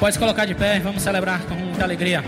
[0.00, 2.24] pode colocar de pé, vamos celebrar com muita alegria,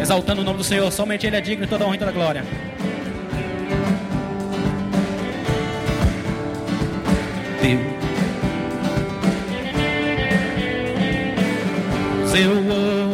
[0.00, 0.90] exaltando o nome do Senhor.
[0.90, 2.42] Somente Ele é digno de toda honra e toda glória.
[7.60, 7.98] Deus.
[12.34, 13.07] Eu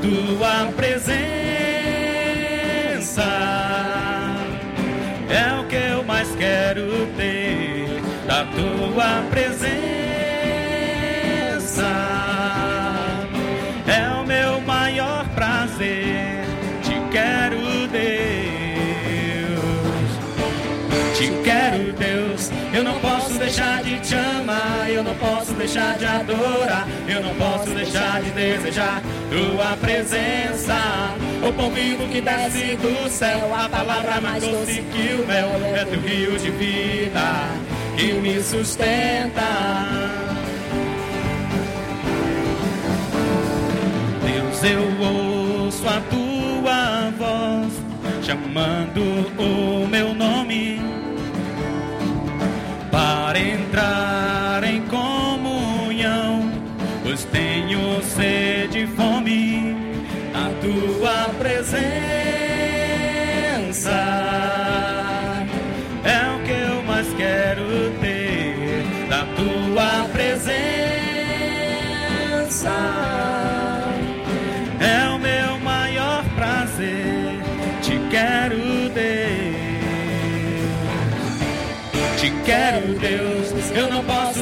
[0.00, 1.20] tua presença.
[5.28, 9.99] É o que eu mais quero ter da tua presença.
[24.14, 24.90] Amar.
[24.90, 26.86] Eu não posso deixar de adorar.
[27.08, 30.76] Eu não posso deixar de desejar tua presença.
[31.46, 33.54] O pão vivo que desce do céu.
[33.54, 35.48] A palavra mais doce que o mel.
[35.74, 37.20] É teu rio de vida
[37.96, 39.42] que me sustenta.
[44.24, 47.90] Deus, eu ouço a tua voz
[48.22, 49.02] chamando
[49.38, 50.80] o meu nome
[52.90, 53.38] para
[53.70, 56.50] entrar em comunhão,
[57.04, 59.76] pois tenho sede e fome
[60.32, 61.80] na tua presença.
[66.02, 70.60] É o que eu mais quero ter da tua presença.
[74.80, 77.38] É o meu maior prazer.
[77.82, 78.56] Te quero,
[78.92, 79.60] Deus.
[82.20, 82.98] Te quero,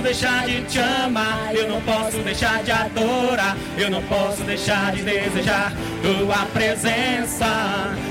[0.09, 1.55] deixar de te amar.
[1.55, 3.57] Eu não posso deixar de adorar.
[3.77, 7.47] Eu não posso deixar de desejar tua presença.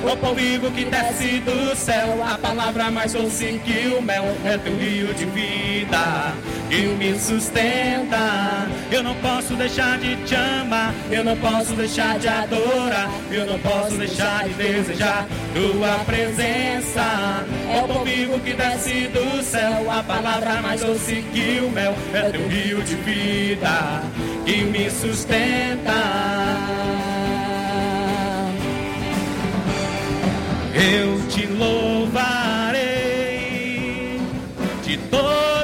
[0.04, 2.24] O pão vivo que desce do céu.
[2.24, 4.26] A palavra mais doce que o mel.
[4.46, 6.34] É teu rio de vida
[6.70, 8.68] que me sustenta.
[8.92, 13.60] Eu não posso deixar de te amar, eu não posso deixar de adorar, eu não
[13.60, 17.46] posso deixar de desejar tua presença.
[17.70, 22.30] É o vivo que desce do céu, a palavra mais doce que o mel, é
[22.30, 24.04] teu rio de vida
[24.46, 25.94] que me sustenta.
[30.74, 32.78] Eu te louvarei
[34.84, 35.57] de todo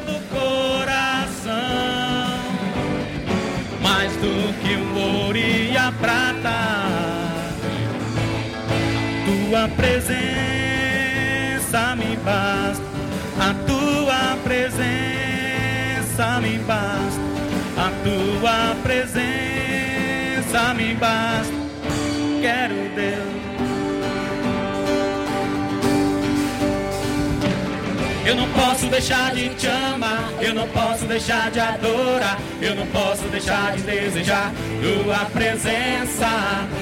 [9.70, 10.24] Presença
[11.96, 12.84] me basta,
[13.40, 17.22] a tua presença me basta,
[17.78, 21.54] a tua presença me basta.
[22.42, 23.33] Quero Deus.
[28.34, 32.88] Eu não posso deixar de te amar, eu não posso deixar de adorar, eu não
[32.88, 34.52] posso deixar de desejar
[34.82, 36.26] tua presença.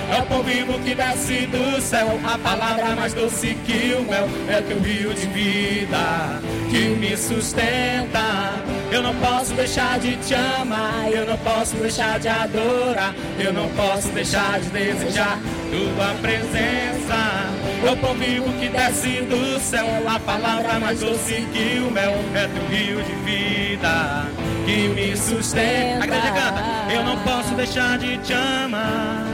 [0.10, 4.30] É o pão vivo que desce do céu, a palavra mais doce que o mel,
[4.48, 6.40] é teu rio de vida
[6.70, 8.54] que me sustenta.
[8.90, 13.68] Eu não posso deixar de te amar, eu não posso deixar de adorar, eu não
[13.72, 15.38] posso deixar de desejar
[15.70, 17.52] tua presença.
[17.84, 22.14] É o pão vivo que desce do céu, a palavra mais doce que o mel,
[22.36, 24.26] é teu rio de vida
[24.66, 26.04] que me sustenta.
[26.04, 29.26] A igreja canta, eu não posso deixar de te amar.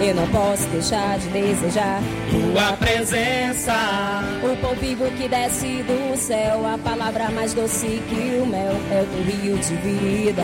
[0.00, 3.72] Eu não posso deixar de desejar Tua presença,
[4.42, 9.02] o pão vivo que desce do céu, a palavra mais doce que o mel, é
[9.02, 10.42] o teu rio de vida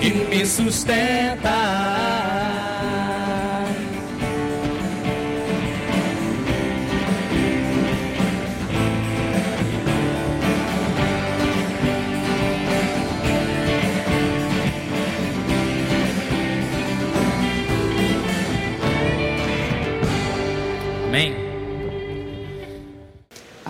[0.00, 2.21] que me sustenta.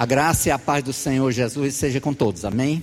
[0.02, 2.82] A graça e a paz do Senhor Jesus seja com todos, amém?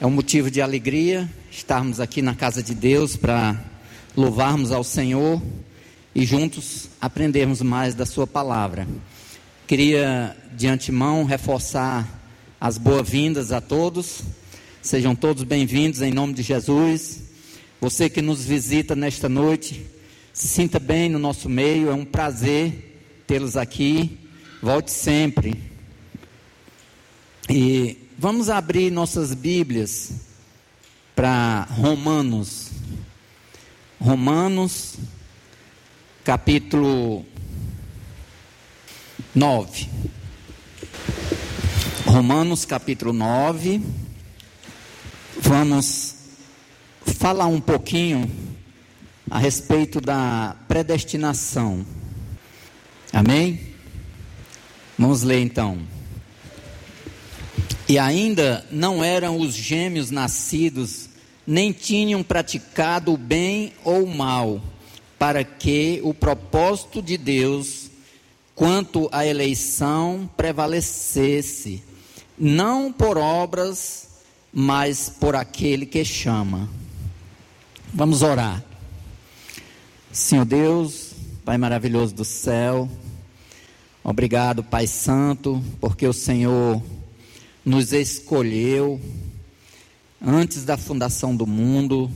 [0.00, 3.62] É um motivo de alegria estarmos aqui na casa de Deus para
[4.16, 5.42] louvarmos ao Senhor
[6.14, 8.88] e juntos aprendermos mais da Sua palavra.
[9.66, 12.08] Queria de antemão reforçar
[12.58, 14.22] as boas-vindas a todos,
[14.80, 17.24] sejam todos bem-vindos em nome de Jesus.
[17.78, 19.84] Você que nos visita nesta noite,
[20.32, 24.18] se sinta bem no nosso meio, é um prazer tê-los aqui.
[24.62, 25.71] Volte sempre.
[27.48, 30.12] E vamos abrir nossas Bíblias
[31.14, 32.70] para Romanos,
[34.00, 34.94] Romanos,
[36.24, 37.24] capítulo
[39.34, 39.88] 9.
[42.06, 43.82] Romanos, capítulo 9.
[45.40, 46.14] Vamos
[47.04, 48.30] falar um pouquinho
[49.28, 51.84] a respeito da predestinação.
[53.12, 53.74] Amém?
[54.96, 55.91] Vamos ler então.
[57.92, 61.10] E ainda não eram os gêmeos nascidos,
[61.46, 64.62] nem tinham praticado o bem ou o mal,
[65.18, 67.90] para que o propósito de Deus
[68.54, 71.84] quanto à eleição prevalecesse,
[72.38, 74.08] não por obras,
[74.50, 76.70] mas por aquele que chama.
[77.92, 78.64] Vamos orar.
[80.10, 81.10] Senhor Deus,
[81.44, 82.88] Pai maravilhoso do céu,
[84.02, 86.82] obrigado, Pai Santo, porque o Senhor
[87.64, 89.00] nos escolheu
[90.20, 92.10] antes da fundação do mundo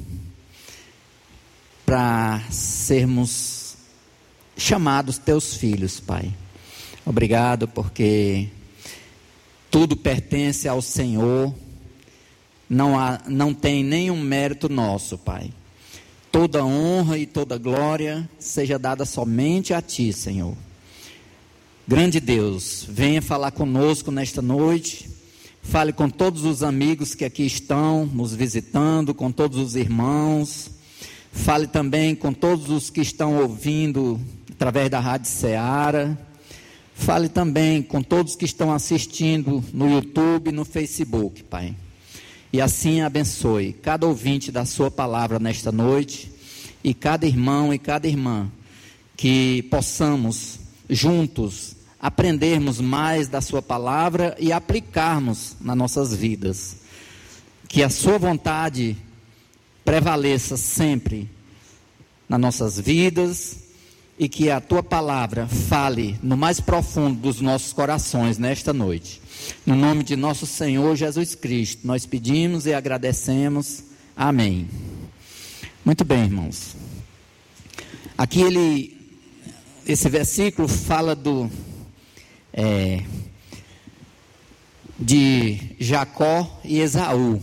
[1.84, 3.76] para sermos
[4.56, 6.32] chamados teus filhos, Pai.
[7.04, 8.48] Obrigado porque
[9.70, 11.54] tudo pertence ao Senhor,
[12.68, 15.52] não, há, não tem nenhum mérito nosso, Pai.
[16.32, 20.56] Toda honra e toda glória seja dada somente a Ti, Senhor.
[21.86, 25.15] Grande Deus, venha falar conosco nesta noite
[25.68, 30.70] Fale com todos os amigos que aqui estão nos visitando, com todos os irmãos.
[31.32, 34.18] Fale também com todos os que estão ouvindo
[34.50, 36.16] através da Rádio Ceará.
[36.94, 41.74] Fale também com todos que estão assistindo no YouTube, no Facebook, Pai.
[42.52, 46.30] E assim abençoe cada ouvinte da Sua palavra nesta noite
[46.82, 48.50] e cada irmão e cada irmã
[49.16, 51.75] que possamos juntos
[52.06, 56.76] aprendermos mais da Sua palavra e aplicarmos nas nossas vidas.
[57.66, 58.96] Que a Sua vontade
[59.84, 61.28] prevaleça sempre
[62.28, 63.58] nas nossas vidas
[64.16, 69.20] e que a Tua palavra fale no mais profundo dos nossos corações nesta noite.
[69.66, 73.82] No nome de nosso Senhor Jesus Cristo, nós pedimos e agradecemos.
[74.16, 74.68] Amém.
[75.84, 76.76] Muito bem, irmãos.
[78.16, 78.96] Aqui ele,
[79.84, 81.50] esse versículo fala do
[82.56, 83.02] é,
[84.98, 87.40] de Jacó e Esaú,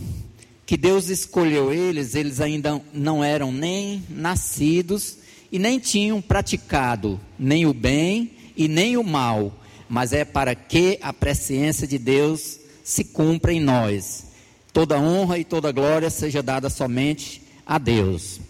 [0.66, 5.18] que Deus escolheu eles, eles ainda não eram nem nascidos
[5.52, 9.52] e nem tinham praticado nem o bem e nem o mal,
[9.88, 14.26] mas é para que a presciência de Deus se cumpra em nós.
[14.72, 18.40] Toda honra e toda glória seja dada somente a Deus.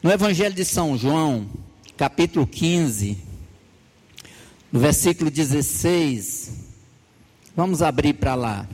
[0.00, 1.48] No Evangelho de São João,
[1.96, 3.18] capítulo 15,
[4.76, 6.50] versículo 16,
[7.54, 8.68] vamos abrir para lá.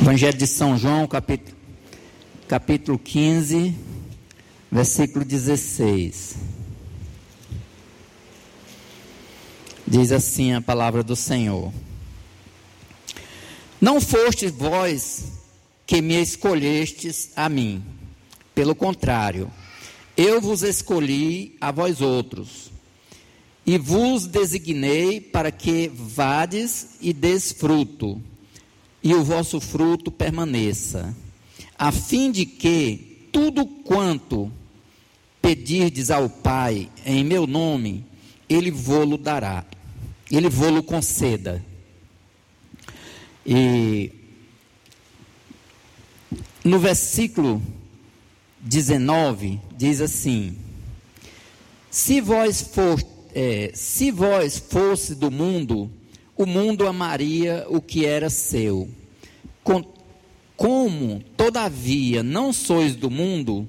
[0.00, 1.56] Evangelho de São João, capítulo,
[2.48, 3.72] capítulo 15,
[4.70, 6.34] versículo 16.
[9.86, 11.72] Diz assim a palavra do Senhor:
[13.80, 15.34] Não fostes vós
[15.86, 17.84] que me escolhestes a mim,
[18.56, 19.48] pelo contrário,
[20.16, 22.71] eu vos escolhi a vós outros
[23.64, 28.20] e vos designei para que vades e des fruto,
[29.02, 31.14] e o vosso fruto permaneça,
[31.78, 34.50] a fim de que tudo quanto
[35.40, 38.04] pedirdes ao Pai em meu nome,
[38.48, 39.64] Ele vô-lo dará,
[40.30, 41.64] Ele vô-lo conceda.
[43.44, 44.12] E
[46.64, 47.60] no versículo
[48.60, 50.56] 19 diz assim:
[51.90, 53.02] Se vós for
[53.34, 55.90] é, se vós fosse do mundo,
[56.36, 58.88] o mundo amaria o que era seu.
[59.62, 59.84] Com,
[60.56, 63.68] como, todavia, não sois do mundo,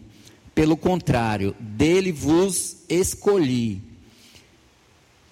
[0.54, 3.82] pelo contrário, dele vos escolhi.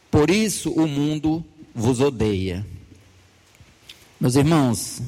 [0.09, 2.65] Por isso o mundo vos odeia.
[4.19, 5.01] Meus irmãos,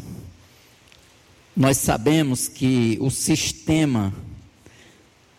[1.56, 4.14] nós sabemos que o sistema,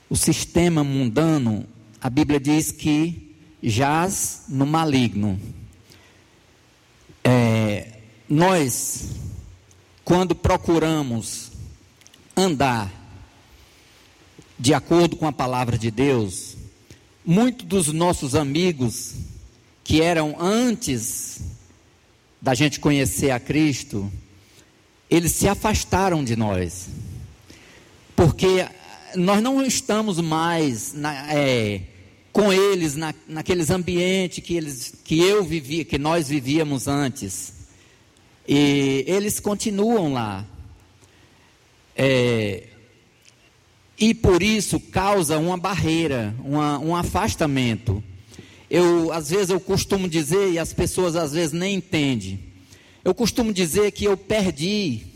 [0.09, 1.67] o sistema mundano,
[2.01, 3.24] a Bíblia diz que
[3.65, 5.41] jaz no maligno.
[7.23, 7.93] É,
[8.29, 9.13] nós,
[10.05, 11.51] quando procuramos
[12.37, 12.93] andar
[14.59, 16.57] de acordo com a palavra de Deus,
[17.25, 19.15] muitos dos nossos amigos
[19.83, 21.41] que eram antes
[22.41, 24.13] da gente conhecer a Cristo,
[25.09, 26.89] eles se afastaram de nós,
[28.15, 28.67] porque
[29.17, 31.83] nós não estamos mais na, é,
[32.35, 37.55] com eles na, naqueles ambientes que, eles, que eu vivia, que nós vivíamos antes.
[38.47, 40.45] E eles continuam lá.
[41.97, 42.65] É,
[43.97, 48.03] e por isso causa uma barreira, uma, um afastamento.
[48.69, 52.41] Eu, às vezes, eu costumo dizer, e as pessoas às vezes nem entendem,
[53.05, 55.07] eu costumo dizer que eu perdi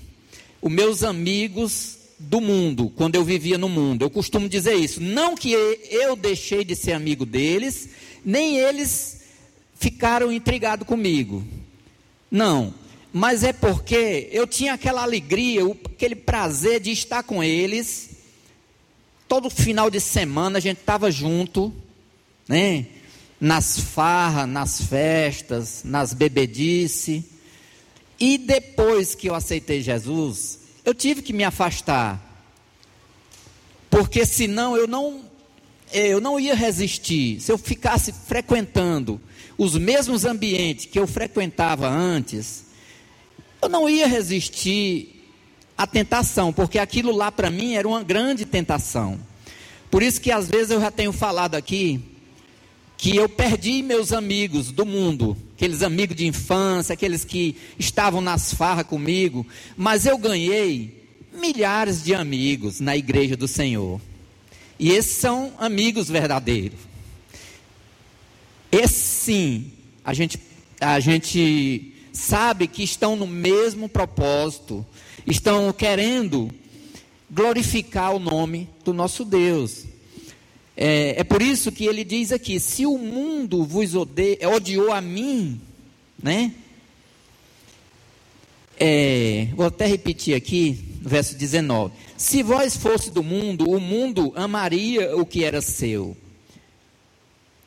[0.62, 4.02] os meus amigos do mundo, quando eu vivia no mundo.
[4.02, 5.00] Eu costumo dizer isso.
[5.00, 7.88] Não que eu deixei de ser amigo deles,
[8.24, 9.20] nem eles
[9.78, 11.44] ficaram intrigados comigo.
[12.30, 12.74] Não.
[13.12, 18.10] Mas é porque eu tinha aquela alegria, aquele prazer de estar com eles.
[19.26, 21.72] Todo final de semana a gente estava junto,
[22.46, 22.86] né?
[23.40, 27.22] Nas farras, nas festas, nas bebedices.
[28.20, 30.57] E depois que eu aceitei Jesus,
[30.88, 32.18] eu tive que me afastar.
[33.90, 35.22] Porque senão eu não
[35.92, 37.40] eu não ia resistir.
[37.40, 39.20] Se eu ficasse frequentando
[39.58, 42.64] os mesmos ambientes que eu frequentava antes,
[43.60, 45.30] eu não ia resistir
[45.76, 49.20] à tentação, porque aquilo lá para mim era uma grande tentação.
[49.90, 52.00] Por isso que às vezes eu já tenho falado aqui
[52.98, 58.52] que eu perdi meus amigos do mundo, aqueles amigos de infância, aqueles que estavam nas
[58.52, 64.00] farras comigo, mas eu ganhei milhares de amigos na igreja do Senhor.
[64.80, 66.80] E esses são amigos verdadeiros.
[68.70, 69.72] Esses sim,
[70.04, 70.38] a gente,
[70.80, 74.84] a gente sabe que estão no mesmo propósito,
[75.24, 76.50] estão querendo
[77.30, 79.84] glorificar o nome do nosso Deus.
[80.80, 85.00] É, é por isso que ele diz aqui: se o mundo vos odeia, odiou a
[85.00, 85.60] mim,
[86.22, 86.54] né?
[88.78, 95.16] É, vou até repetir aqui, verso 19: Se vós fosse do mundo, o mundo amaria
[95.16, 96.16] o que era seu.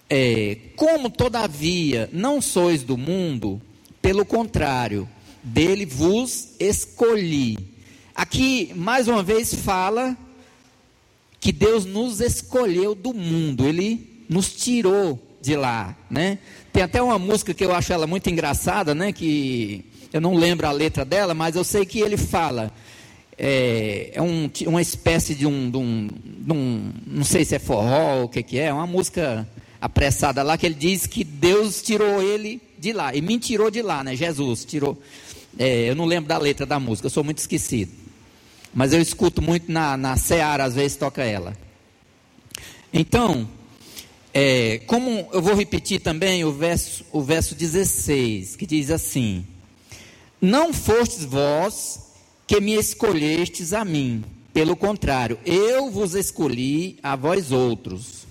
[0.10, 3.62] É, como, todavia, não sois do mundo,
[4.01, 5.08] pelo contrário,
[5.44, 7.58] dele vos escolhi.
[8.15, 10.18] Aqui, mais uma vez, fala
[11.41, 16.38] que Deus nos escolheu do mundo, Ele nos tirou de lá, né?
[16.71, 19.12] Tem até uma música que eu acho ela muito engraçada, né?
[19.12, 19.83] Que
[20.13, 22.71] eu não lembro a letra dela, mas eu sei que ele fala
[23.38, 27.60] é, é um, uma espécie de um, de, um, de um, não sei se é
[27.60, 29.50] forró ou o que, que é, uma música
[29.81, 33.81] apressada lá que ele diz que Deus tirou ele de lá, e me tirou de
[33.81, 34.15] lá, né?
[34.15, 35.01] Jesus tirou.
[35.57, 37.91] É, eu não lembro da letra da música, eu sou muito esquecido.
[38.74, 41.56] Mas eu escuto muito na, na Seara, às vezes toca ela.
[42.94, 43.48] Então,
[44.34, 49.46] é, como eu vou repetir também o verso, o verso 16, que diz assim:
[50.40, 52.12] Não fostes vós
[52.48, 54.24] que me escolhestes a mim.
[54.54, 58.25] Pelo contrário, eu vos escolhi a vós outros.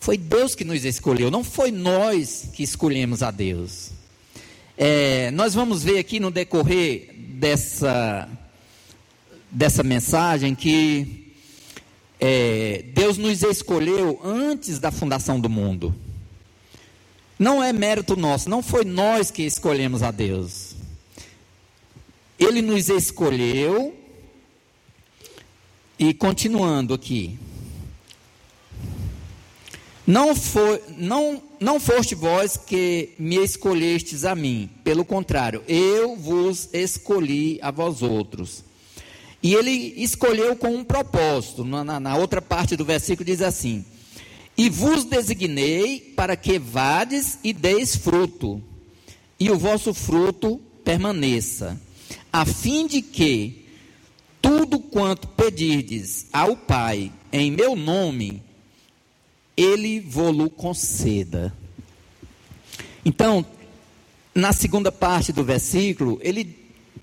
[0.00, 3.90] Foi Deus que nos escolheu, não foi nós que escolhemos a Deus.
[4.78, 8.28] É, nós vamos ver aqui no decorrer dessa,
[9.56, 11.32] dessa mensagem que
[12.20, 15.94] é, Deus nos escolheu antes da fundação do mundo.
[17.38, 20.76] Não é mérito nosso, não foi nós que escolhemos a Deus.
[22.38, 23.96] Ele nos escolheu.
[25.98, 27.38] E continuando aqui.
[30.06, 36.68] Não, foi, não, não foste vós que me escolhestes a mim, pelo contrário, eu vos
[36.74, 38.65] escolhi a vós outros.
[39.46, 41.64] E ele escolheu com um propósito.
[41.64, 43.84] Na, na outra parte do versículo diz assim:
[44.58, 48.60] E vos designei para que vades e deis fruto,
[49.38, 51.80] e o vosso fruto permaneça
[52.32, 53.68] a fim de que
[54.42, 58.42] tudo quanto pedirdes ao Pai em meu nome,
[59.56, 61.54] ele vos conceda.
[63.04, 63.46] Então,
[64.34, 66.55] na segunda parte do versículo, ele,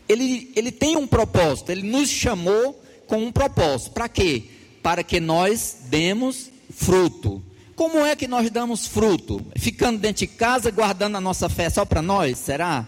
[0.08, 3.92] ele, ele tem um propósito, ele nos chamou com um propósito.
[3.92, 4.44] Para quê?
[4.82, 7.42] Para que nós demos fruto.
[7.76, 9.46] Como é que nós damos fruto?
[9.56, 12.38] Ficando dentro de casa, guardando a nossa fé só para nós?
[12.38, 12.88] Será?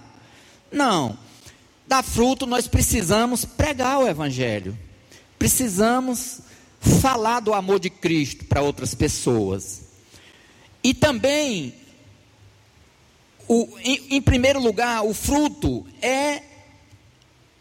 [0.71, 1.17] Não
[1.87, 4.77] dar fruto, nós precisamos pregar o Evangelho.
[5.37, 6.39] Precisamos
[7.01, 9.83] falar do amor de Cristo para outras pessoas.
[10.83, 11.73] E também,
[13.47, 16.41] o, em, em primeiro lugar, o fruto é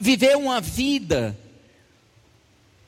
[0.04, 1.34] viver uma vida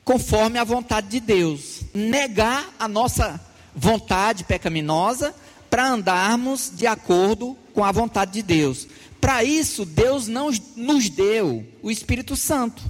[0.05, 1.81] conforme a vontade de Deus.
[1.91, 3.41] Negar a nossa
[3.75, 5.33] vontade pecaminosa
[5.67, 8.87] para andarmos de acordo com a vontade de Deus.
[9.19, 12.83] Para isso, Deus não nos deu o Espírito Santo.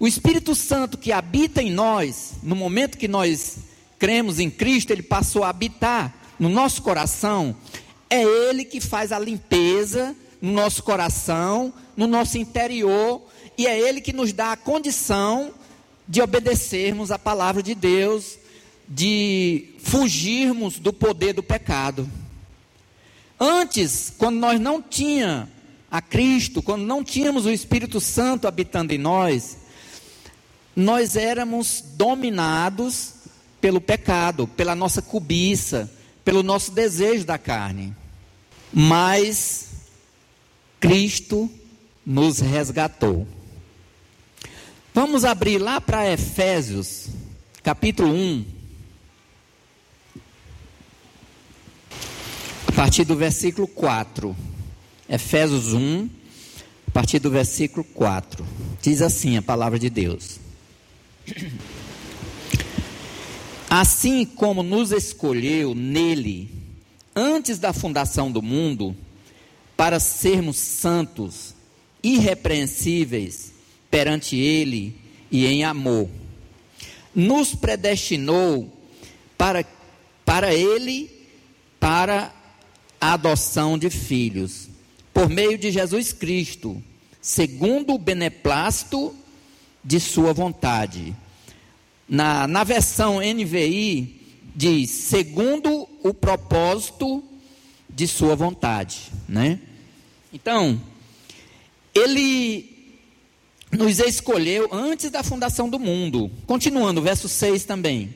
[0.00, 3.58] O Espírito Santo que habita em nós, no momento que nós
[3.98, 7.54] cremos em Cristo, ele passou a habitar no nosso coração.
[8.08, 13.22] É Ele que faz a limpeza no nosso coração, no nosso interior,
[13.56, 15.52] e é Ele que nos dá a condição
[16.06, 18.38] de obedecermos a palavra de Deus,
[18.88, 22.08] de fugirmos do poder do pecado.
[23.38, 25.48] Antes, quando nós não tinha
[25.90, 29.58] a Cristo, quando não tínhamos o Espírito Santo habitando em nós,
[30.74, 33.14] nós éramos dominados
[33.60, 35.90] pelo pecado, pela nossa cobiça,
[36.24, 37.94] pelo nosso desejo da carne.
[38.72, 39.68] Mas
[40.80, 41.50] Cristo
[42.04, 43.26] nos resgatou.
[44.92, 47.08] Vamos abrir lá para Efésios,
[47.62, 48.44] capítulo 1.
[52.68, 54.36] A partir do versículo 4.
[55.08, 56.08] Efésios 1,
[56.88, 58.46] a partir do versículo 4.
[58.80, 60.38] Diz assim a palavra de Deus.
[63.68, 66.50] Assim como nos escolheu nele,
[67.14, 68.94] antes da fundação do mundo,
[69.76, 71.53] para sermos santos,
[72.04, 73.52] irrepreensíveis
[73.90, 74.94] perante ele
[75.30, 76.08] e em amor.
[77.14, 78.70] Nos predestinou
[79.38, 79.64] para,
[80.24, 81.10] para ele,
[81.80, 82.32] para
[83.00, 84.68] a adoção de filhos,
[85.12, 86.82] por meio de Jesus Cristo,
[87.20, 89.14] segundo o beneplácito
[89.82, 91.14] de sua vontade.
[92.08, 94.20] Na, na versão NVI,
[94.54, 97.22] diz: segundo o propósito
[97.88, 99.12] de sua vontade.
[99.28, 99.58] Né?
[100.32, 100.80] Então,
[101.94, 102.74] ele
[103.70, 106.30] nos escolheu antes da fundação do mundo.
[106.46, 108.14] Continuando, verso 6 também.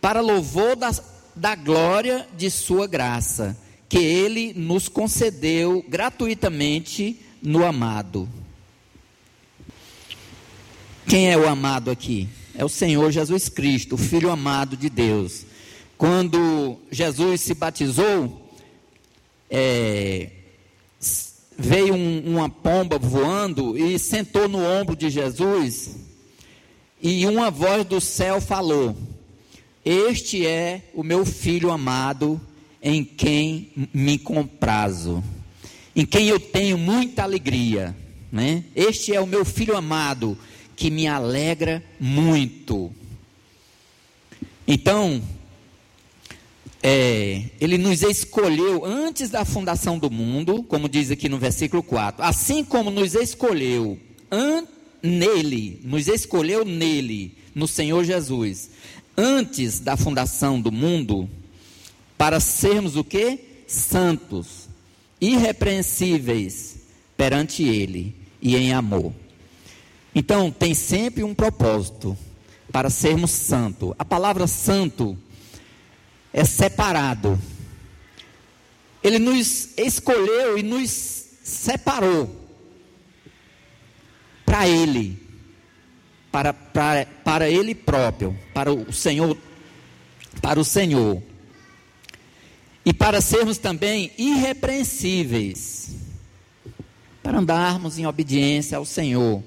[0.00, 0.90] Para louvor da,
[1.34, 3.56] da glória de sua graça,
[3.88, 8.28] que ele nos concedeu gratuitamente no amado.
[11.06, 12.28] Quem é o amado aqui?
[12.54, 15.44] É o Senhor Jesus Cristo, o Filho amado de Deus.
[15.96, 18.50] Quando Jesus se batizou,
[19.48, 20.30] é,
[21.58, 25.96] veio um, uma pomba voando e sentou no ombro de Jesus,
[27.02, 28.96] e uma voz do céu falou:
[29.84, 32.40] Este é o meu filho amado,
[32.82, 35.22] em quem me comprazo,
[35.94, 37.96] em quem eu tenho muita alegria.
[38.30, 38.64] Né?
[38.74, 40.36] Este é o meu filho amado,
[40.74, 42.92] que me alegra muito.
[44.66, 45.22] Então,
[46.88, 52.22] é, ele nos escolheu antes da fundação do mundo, como diz aqui no versículo 4.
[52.22, 53.98] Assim como nos escolheu
[54.30, 54.64] an,
[55.02, 58.70] nele, nos escolheu nele, no Senhor Jesus,
[59.16, 61.28] antes da fundação do mundo,
[62.16, 63.64] para sermos o que?
[63.66, 64.68] Santos,
[65.20, 66.76] irrepreensíveis
[67.16, 69.12] perante ele e em amor.
[70.14, 72.16] Então, tem sempre um propósito
[72.70, 73.92] para sermos santo.
[73.98, 75.18] A palavra santo
[76.36, 77.40] é separado.
[79.02, 80.90] Ele nos escolheu e nos
[81.42, 82.44] separou
[84.44, 85.18] para Ele,
[86.30, 89.36] para, para, para Ele próprio, para o Senhor,
[90.42, 91.22] para o Senhor.
[92.84, 95.96] E para sermos também irrepreensíveis,
[97.22, 99.42] para andarmos em obediência ao Senhor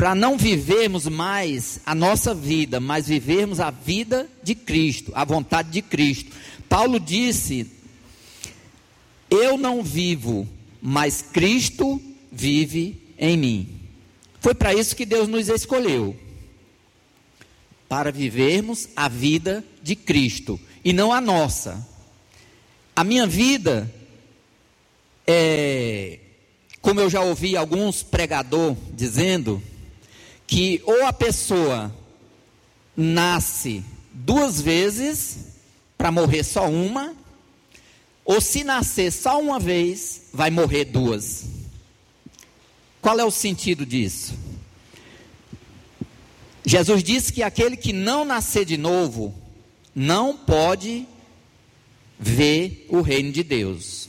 [0.00, 5.68] para não vivermos mais a nossa vida, mas vivermos a vida de Cristo, a vontade
[5.68, 6.34] de Cristo.
[6.70, 7.70] Paulo disse:
[9.28, 10.48] Eu não vivo,
[10.80, 12.00] mas Cristo
[12.32, 13.80] vive em mim.
[14.40, 16.16] Foi para isso que Deus nos escolheu
[17.86, 21.86] para vivermos a vida de Cristo e não a nossa.
[22.96, 23.94] A minha vida
[25.26, 26.20] é,
[26.80, 29.62] como eu já ouvi alguns pregador dizendo,
[30.50, 31.94] que ou a pessoa
[32.96, 35.46] nasce duas vezes
[35.96, 37.14] para morrer só uma,
[38.24, 41.44] ou se nascer só uma vez, vai morrer duas.
[43.00, 44.34] Qual é o sentido disso?
[46.66, 49.32] Jesus disse que aquele que não nascer de novo
[49.94, 51.06] não pode
[52.18, 54.08] ver o reino de Deus.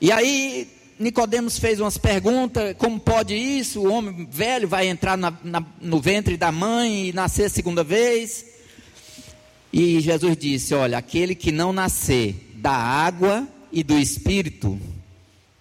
[0.00, 3.80] E aí Nicodemos fez umas perguntas, como pode isso?
[3.80, 7.82] O homem velho vai entrar na, na, no ventre da mãe e nascer a segunda
[7.82, 8.44] vez?
[9.72, 14.78] E Jesus disse: Olha, aquele que não nascer da água e do Espírito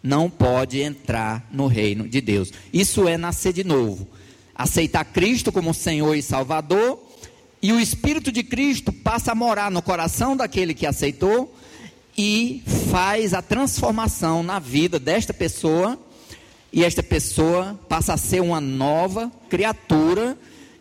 [0.04, 2.52] não pode entrar no reino de Deus.
[2.72, 4.08] Isso é nascer de novo.
[4.54, 7.00] Aceitar Cristo como Senhor e Salvador,
[7.60, 11.52] e o Espírito de Cristo passa a morar no coração daquele que aceitou
[12.18, 16.00] e faz a transformação na vida desta pessoa,
[16.72, 20.38] e esta pessoa passa a ser uma nova criatura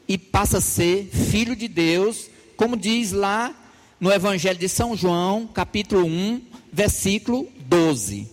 [0.09, 3.55] e passa a ser filho de Deus, como diz lá
[4.01, 6.42] no Evangelho de São João, capítulo 1,
[6.73, 8.29] versículo 12,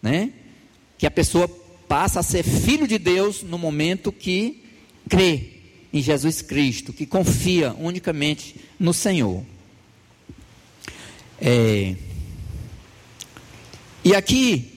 [0.00, 0.32] né?
[0.96, 1.48] Que a pessoa
[1.86, 4.62] passa a ser filho de Deus no momento que
[5.08, 5.50] crê
[5.92, 9.44] em Jesus Cristo, que confia unicamente no Senhor.
[11.40, 11.94] É,
[14.06, 14.70] e aqui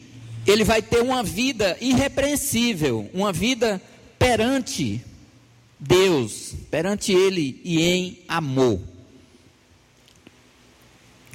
[0.48, 3.80] ele vai ter uma vida irrepreensível, uma vida
[4.18, 5.06] perante
[5.80, 8.82] Deus, perante Ele e em amor.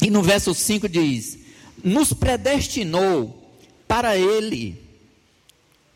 [0.03, 1.39] E no verso 5 diz:
[1.85, 3.49] Nos predestinou
[3.87, 4.77] para Ele,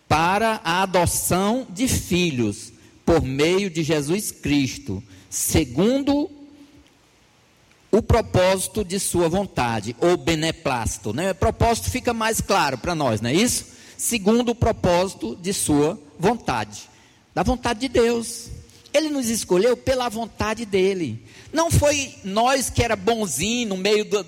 [0.06, 2.72] para a adoção de filhos,
[3.04, 6.30] por meio de Jesus Cristo, segundo
[7.90, 11.12] o propósito de sua vontade, ou beneplácito.
[11.12, 11.31] Né?
[11.31, 13.66] O propósito fica mais claro para nós, não é isso?
[13.96, 16.88] Segundo o propósito de sua vontade,
[17.35, 18.48] da vontade de Deus.
[18.92, 21.22] Ele nos escolheu pela vontade dele.
[21.53, 24.27] Não foi nós que era bonzinho no meio do,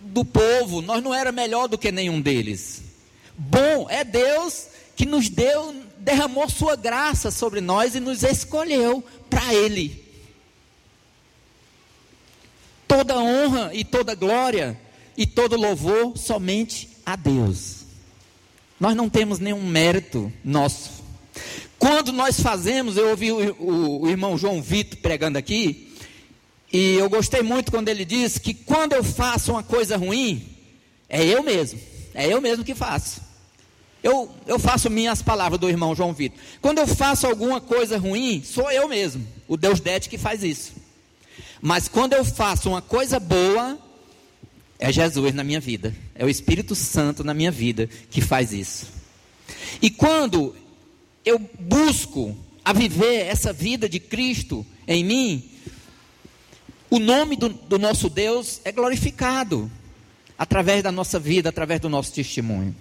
[0.00, 2.82] do povo, nós não era melhor do que nenhum deles.
[3.36, 9.54] Bom é Deus que nos deu, derramou sua graça sobre nós e nos escolheu para
[9.54, 10.09] ele.
[12.90, 14.76] Toda honra e toda glória
[15.16, 17.84] e todo louvor somente a Deus.
[18.80, 20.90] Nós não temos nenhum mérito nosso.
[21.78, 25.94] Quando nós fazemos, eu ouvi o, o, o irmão João Vitor pregando aqui,
[26.72, 30.48] e eu gostei muito quando ele disse que quando eu faço uma coisa ruim,
[31.08, 31.78] é eu mesmo,
[32.12, 33.20] é eu mesmo que faço.
[34.02, 36.40] Eu, eu faço minhas palavras do irmão João Vitor.
[36.60, 40.79] Quando eu faço alguma coisa ruim, sou eu mesmo, o Deus Dete que faz isso.
[41.60, 43.78] Mas quando eu faço uma coisa boa,
[44.78, 48.86] é Jesus na minha vida, é o Espírito Santo na minha vida que faz isso.
[49.82, 50.56] E quando
[51.24, 55.50] eu busco a viver essa vida de Cristo em mim,
[56.88, 59.70] o nome do, do nosso Deus é glorificado
[60.38, 62.74] através da nossa vida, através do nosso testemunho.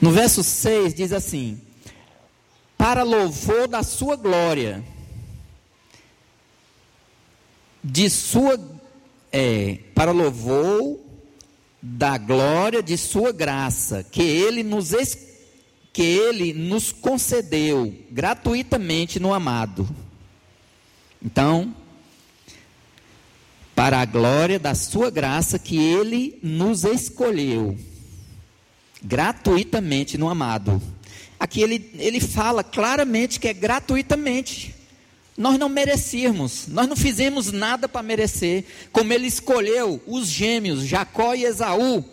[0.00, 1.60] No verso 6 diz assim:
[2.76, 4.82] Para louvor da sua glória
[7.84, 8.58] de sua
[9.30, 10.98] é, para louvor
[11.82, 14.90] da glória de sua graça que ele nos
[15.92, 19.88] que ele nos concedeu gratuitamente no amado.
[21.22, 21.72] Então,
[23.76, 27.78] para a glória da sua graça que ele nos escolheu
[29.02, 30.82] gratuitamente no amado.
[31.38, 34.74] Aqui ele, ele fala claramente que é gratuitamente.
[35.36, 38.64] Nós não merecíamos, nós não fizemos nada para merecer.
[38.92, 42.04] Como ele escolheu os gêmeos, Jacó e Esaú,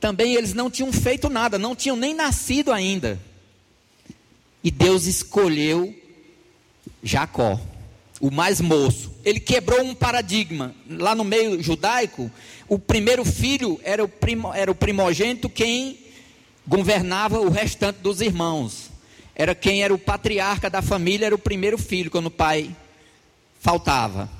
[0.00, 3.20] também eles não tinham feito nada, não tinham nem nascido ainda.
[4.62, 5.94] E Deus escolheu
[7.00, 7.60] Jacó,
[8.20, 9.12] o mais moço.
[9.24, 10.74] Ele quebrou um paradigma.
[10.90, 12.28] Lá no meio judaico,
[12.68, 15.98] o primeiro filho era o, primo, era o primogênito quem
[16.66, 18.93] governava o restante dos irmãos
[19.34, 22.74] era quem era o patriarca da família, era o primeiro filho, quando o pai
[23.60, 24.30] faltava.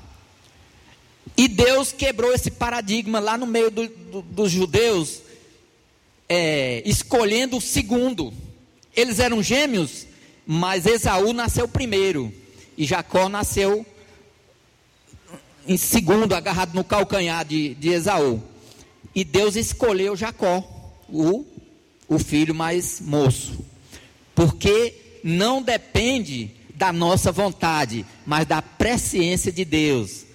[1.35, 5.21] E Deus quebrou esse paradigma lá no meio do, do, dos judeus,
[6.29, 8.33] é, escolhendo o segundo.
[8.95, 10.07] Eles eram gêmeos,
[10.47, 12.33] mas Esaú nasceu primeiro,
[12.77, 13.85] e Jacó nasceu
[15.67, 18.41] em segundo, agarrado no calcanhar de, de Esaú.
[19.13, 20.63] E Deus escolheu Jacó,
[21.09, 21.45] o,
[22.07, 23.64] o filho mais moço
[24.35, 30.25] porque não depende da nossa vontade, mas da presciência de Deus,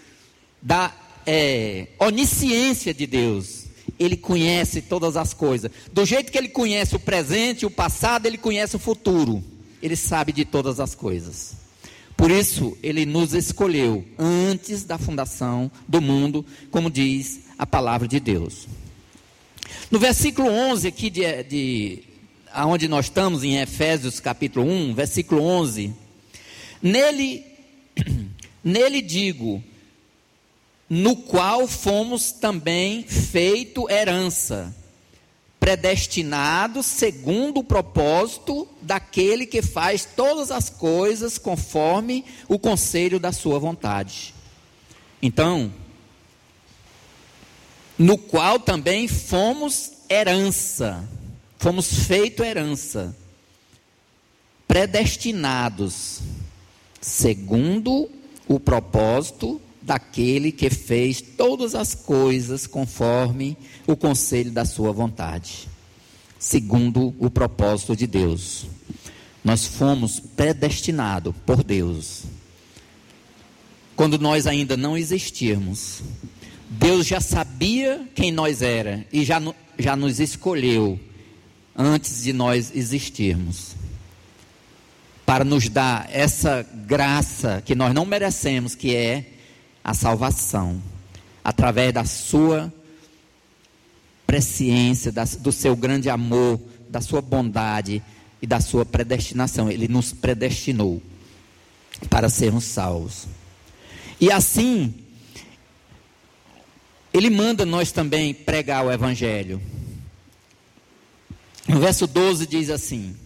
[0.60, 0.92] da
[1.26, 3.66] é, onisciência de Deus.
[3.98, 5.70] Ele conhece todas as coisas.
[5.92, 9.44] Do jeito que ele conhece o presente, o passado, ele conhece o futuro.
[9.82, 11.54] Ele sabe de todas as coisas.
[12.16, 18.18] Por isso, ele nos escolheu antes da fundação do mundo, como diz a palavra de
[18.18, 18.66] Deus.
[19.90, 22.02] No versículo 11 aqui de, de
[22.52, 25.94] aonde nós estamos em Efésios capítulo 1, versículo 11.
[26.82, 27.44] Nele
[28.62, 29.62] nele digo,
[30.88, 34.74] no qual fomos também feito herança,
[35.58, 43.58] predestinados segundo o propósito daquele que faz todas as coisas conforme o conselho da sua
[43.58, 44.34] vontade.
[45.22, 45.72] Então,
[47.98, 51.06] no qual também fomos herança
[51.60, 53.14] fomos feito herança,
[54.66, 56.20] predestinados,
[57.02, 58.08] segundo
[58.48, 65.68] o propósito daquele que fez todas as coisas conforme o conselho da sua vontade,
[66.38, 68.64] segundo o propósito de Deus.
[69.44, 72.22] Nós fomos predestinados por Deus.
[73.94, 76.00] Quando nós ainda não existíamos,
[76.70, 79.42] Deus já sabia quem nós era e já,
[79.78, 80.98] já nos escolheu
[81.76, 83.76] antes de nós existirmos.
[85.24, 89.26] para nos dar essa graça que nós não merecemos, que é
[89.84, 90.82] a salvação,
[91.44, 92.72] através da sua
[94.26, 98.02] presciência, da, do seu grande amor, da sua bondade
[98.42, 99.70] e da sua predestinação.
[99.70, 101.00] Ele nos predestinou
[102.08, 103.28] para sermos salvos.
[104.20, 104.92] E assim,
[107.14, 109.62] ele manda nós também pregar o evangelho.
[111.70, 113.16] No verso 12 diz assim: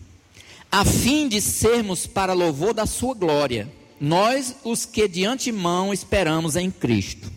[0.70, 6.56] a fim de sermos para louvor da sua glória, nós os que de antemão esperamos
[6.56, 7.30] em Cristo.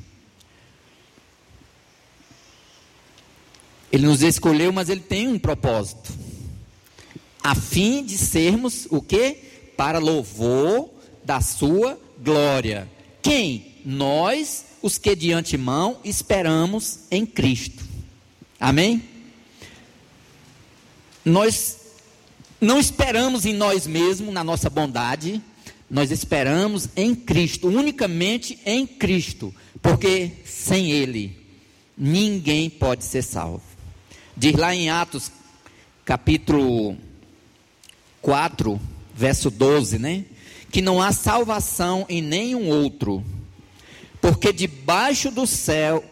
[3.91, 6.11] Ele nos escolheu, mas ele tem um propósito.
[7.43, 9.37] A fim de sermos o que?
[9.77, 10.89] Para louvor
[11.23, 12.89] da sua glória.
[13.21, 13.75] Quem?
[13.85, 17.85] Nós, os que de antemão esperamos em Cristo.
[18.59, 19.16] Amém?
[21.27, 21.75] Nós
[22.61, 25.41] não esperamos em nós mesmos, na nossa bondade,
[25.91, 31.37] nós esperamos em Cristo, unicamente em Cristo, porque sem Ele
[31.97, 33.61] ninguém pode ser salvo.
[34.37, 35.29] Diz lá em Atos,
[36.05, 36.97] capítulo
[38.21, 38.79] 4,
[39.13, 40.23] verso 12, né?
[40.71, 43.21] Que não há salvação em nenhum outro,
[44.21, 46.05] porque debaixo do céu,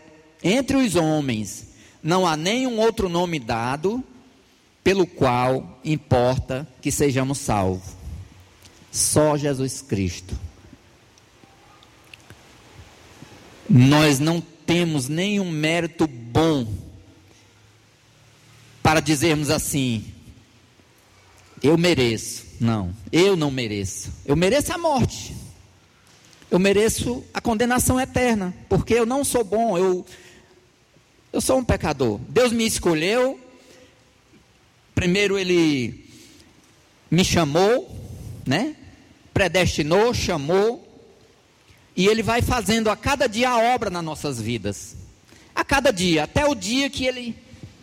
[0.44, 1.70] entre os homens,
[2.04, 4.04] não há nenhum outro nome dado
[4.86, 7.96] pelo qual importa que sejamos salvos.
[8.92, 10.38] Só Jesus Cristo.
[13.68, 16.72] Nós não temos nenhum mérito bom
[18.84, 20.06] para dizermos assim:
[21.64, 22.46] eu mereço.
[22.62, 24.14] Não, eu não mereço.
[24.24, 25.36] Eu mereço a morte.
[26.52, 30.06] Eu mereço a condenação eterna, porque eu não sou bom, eu
[31.34, 32.20] eu sou um pecador.
[32.30, 33.38] Deus me escolheu,
[34.96, 36.06] Primeiro ele
[37.12, 38.00] me chamou,
[38.48, 38.76] né?
[39.34, 40.86] Predestinou, chamou,
[41.96, 44.96] e ele vai fazendo a cada dia a obra nas nossas vidas.
[45.54, 47.36] A cada dia, até o dia que ele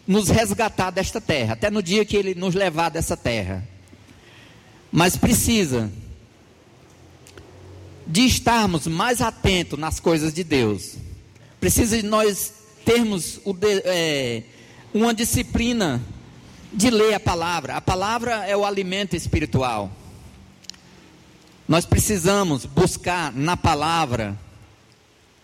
[0.07, 3.67] nos resgatar desta terra, até no dia que ele nos levar dessa terra.
[4.91, 5.91] Mas precisa
[8.07, 10.97] de estarmos mais atentos nas coisas de Deus.
[11.61, 12.53] Precisa de nós
[12.85, 14.43] termos o, é,
[14.93, 16.03] uma disciplina
[16.73, 17.77] de ler a palavra.
[17.77, 19.91] A palavra é o alimento espiritual.
[21.69, 24.39] Nós precisamos buscar na palavra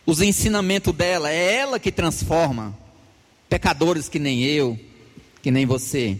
[0.07, 1.31] os ensinamentos dela.
[1.31, 2.77] É ela que transforma
[3.49, 4.79] pecadores que nem eu,
[5.43, 6.19] que nem você.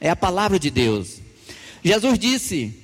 [0.00, 1.20] É a palavra de Deus.
[1.82, 2.74] Jesus disse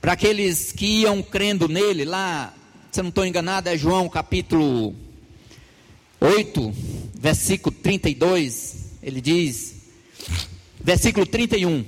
[0.00, 2.54] para aqueles que iam crendo nele, lá,
[2.90, 4.94] se eu não estou enganado, é João capítulo
[6.20, 6.74] 8,
[7.14, 8.76] versículo 32.
[9.02, 9.74] Ele diz:
[10.86, 11.84] versículo 31,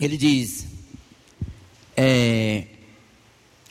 [0.00, 0.68] ele diz,
[1.96, 2.62] é,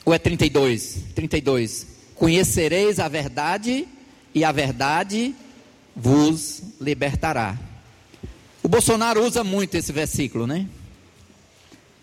[0.04, 0.98] ou é 32?
[1.16, 1.88] 32.
[2.14, 3.88] Conhecereis a verdade
[4.36, 5.34] e a verdade
[5.96, 7.58] vos libertará.
[8.62, 10.68] O Bolsonaro usa muito esse versículo, né?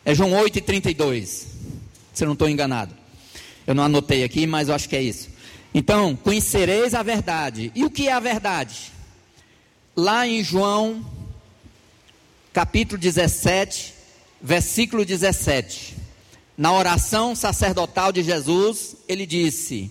[0.02, 1.46] É João 8 e 32.
[2.14, 2.94] Se eu não estou enganado.
[3.66, 5.28] Eu não anotei aqui, mas eu acho que é isso.
[5.74, 7.70] Então, conhecereis a verdade.
[7.74, 8.92] E o que é a verdade?
[9.94, 11.04] Lá em João
[12.54, 13.92] capítulo 17,
[14.40, 15.96] versículo 17.
[16.56, 19.90] Na oração sacerdotal de Jesus, ele disse: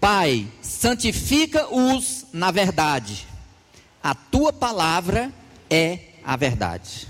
[0.00, 3.24] Pai, santifica-os na verdade,
[4.02, 5.32] a tua palavra
[5.70, 7.06] é a verdade.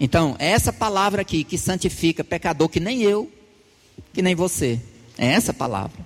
[0.00, 3.30] Então, é essa palavra aqui que santifica pecador que nem eu,
[4.14, 4.80] que nem você.
[5.18, 6.00] É essa palavra.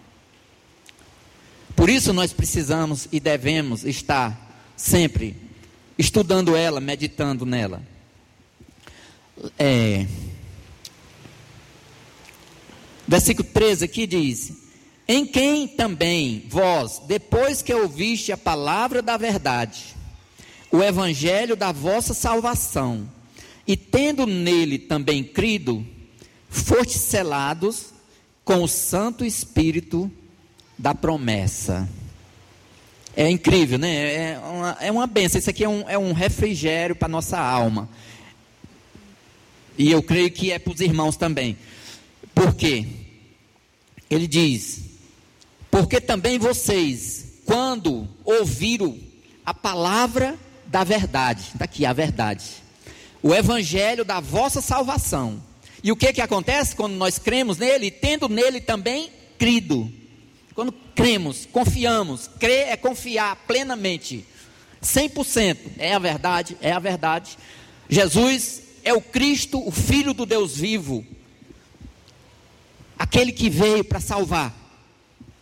[1.77, 5.37] Por isso nós precisamos e devemos estar sempre
[5.97, 7.96] estudando ela, meditando nela
[9.59, 10.07] é,
[13.07, 14.53] versículo 13 aqui diz:
[15.07, 19.97] Em quem também vós, depois que ouviste a palavra da verdade,
[20.71, 23.09] o evangelho da vossa salvação,
[23.67, 25.85] e tendo nele também crido,
[26.49, 27.95] foste selados
[28.45, 30.11] com o Santo Espírito
[30.79, 31.89] da promessa.
[33.17, 34.33] É incrível, né?
[34.33, 35.39] É uma, é uma benção.
[35.39, 37.89] Isso aqui é um, é um refrigério para a nossa alma.
[39.79, 41.57] E eu creio que é para os irmãos também.
[42.35, 42.87] Por quê?
[44.11, 44.83] Ele diz:
[45.71, 48.99] Porque também vocês, quando ouviram
[49.45, 52.45] a palavra da verdade, está aqui a verdade,
[53.23, 55.43] o evangelho da vossa salvação.
[55.83, 59.91] E o que que acontece quando nós cremos nele, tendo nele também crido?
[60.55, 64.25] Quando cremos, confiamos, crer é confiar plenamente,
[64.83, 67.37] 100%, é a verdade, é a verdade.
[67.89, 71.05] Jesus é o Cristo, o Filho do Deus vivo.
[72.97, 74.55] aquele que veio para salvar.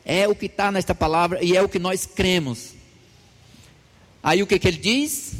[0.02, 2.70] É o que está nesta palavra e é o que nós cremos.
[4.22, 5.34] Aí o que, que ele diz?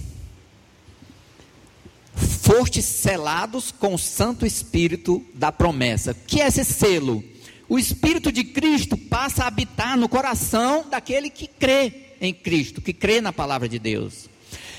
[2.15, 6.13] Fostes selados com o Santo Espírito da promessa.
[6.13, 7.25] O que é esse selo?
[7.69, 12.93] O Espírito de Cristo passa a habitar no coração daquele que crê em Cristo, que
[12.93, 14.29] crê na palavra de Deus.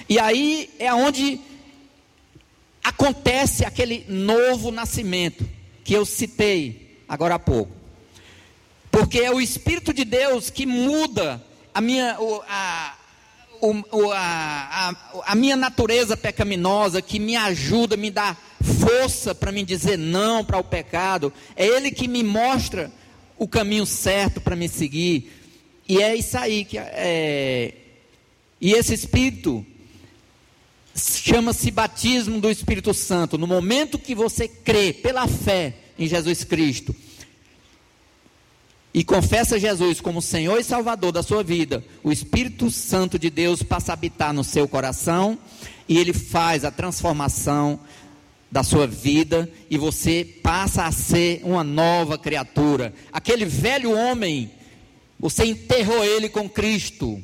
[0.07, 1.39] E aí é onde
[2.85, 5.43] acontece aquele novo nascimento
[5.83, 7.71] que eu citei agora há pouco.
[8.91, 11.43] Porque é o Espírito de Deus que muda
[11.73, 12.15] a minha,
[12.47, 12.95] a,
[14.13, 18.37] a, a, a minha natureza pecaminosa, que me ajuda, me dá
[18.79, 21.33] força para me dizer não para o pecado.
[21.55, 22.91] É Ele que me mostra
[23.35, 25.31] o caminho certo para me seguir.
[25.89, 27.73] E é isso aí que é.
[28.61, 29.65] E esse Espírito
[30.95, 33.37] chama-se batismo do Espírito Santo.
[33.37, 36.95] No momento que você crê pela fé em Jesus Cristo
[38.93, 43.61] e confessa Jesus como Senhor e Salvador da sua vida, o Espírito Santo de Deus
[43.61, 45.37] passa a habitar no seu coração
[45.87, 47.79] e ele faz a transformação
[48.49, 52.93] da sua vida e você passa a ser uma nova criatura.
[53.11, 54.49] Aquele velho homem,
[55.19, 57.21] você enterrou ele com Cristo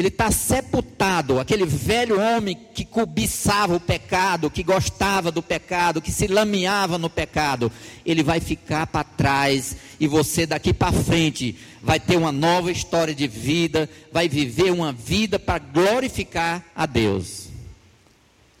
[0.00, 6.10] ele está sepultado, aquele velho homem que cobiçava o pecado, que gostava do pecado, que
[6.10, 7.70] se lameava no pecado,
[8.04, 13.14] ele vai ficar para trás e você daqui para frente vai ter uma nova história
[13.14, 17.48] de vida, vai viver uma vida para glorificar a Deus.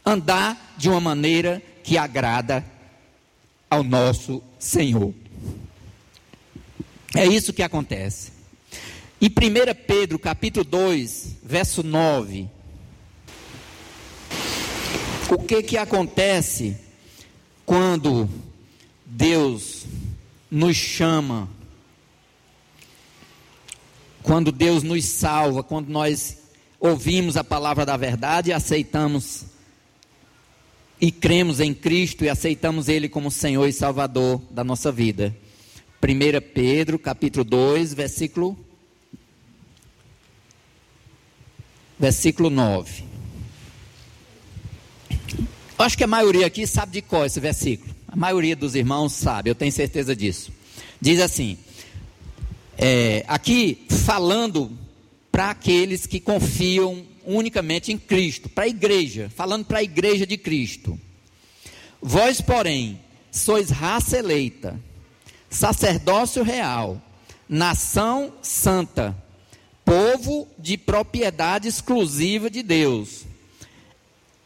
[0.04, 2.62] Andar de uma maneira que agrada
[3.70, 5.14] ao nosso Senhor.
[7.16, 8.39] É isso que acontece.
[9.20, 9.30] E 1
[9.86, 12.48] Pedro, capítulo 2, verso 9.
[15.28, 16.74] O que que acontece
[17.66, 18.26] quando
[19.04, 19.84] Deus
[20.50, 21.50] nos chama?
[24.22, 26.38] Quando Deus nos salva, quando nós
[26.80, 29.44] ouvimos a palavra da verdade e aceitamos
[30.98, 35.36] e cremos em Cristo e aceitamos Ele como Senhor e Salvador da nossa vida.
[36.02, 38.69] 1 Pedro, capítulo 2, versículo
[42.00, 43.04] versículo 9.
[45.78, 47.94] Eu acho que a maioria aqui sabe de qual esse versículo.
[48.08, 50.50] A maioria dos irmãos sabe, eu tenho certeza disso.
[50.98, 51.58] Diz assim:
[52.78, 54.76] é, aqui falando
[55.30, 60.38] para aqueles que confiam unicamente em Cristo, para a igreja, falando para a igreja de
[60.38, 60.98] Cristo.
[62.00, 62.98] Vós, porém,
[63.30, 64.80] sois raça eleita,
[65.50, 67.00] sacerdócio real,
[67.48, 69.14] nação santa
[69.90, 73.24] povo de propriedade exclusiva de Deus.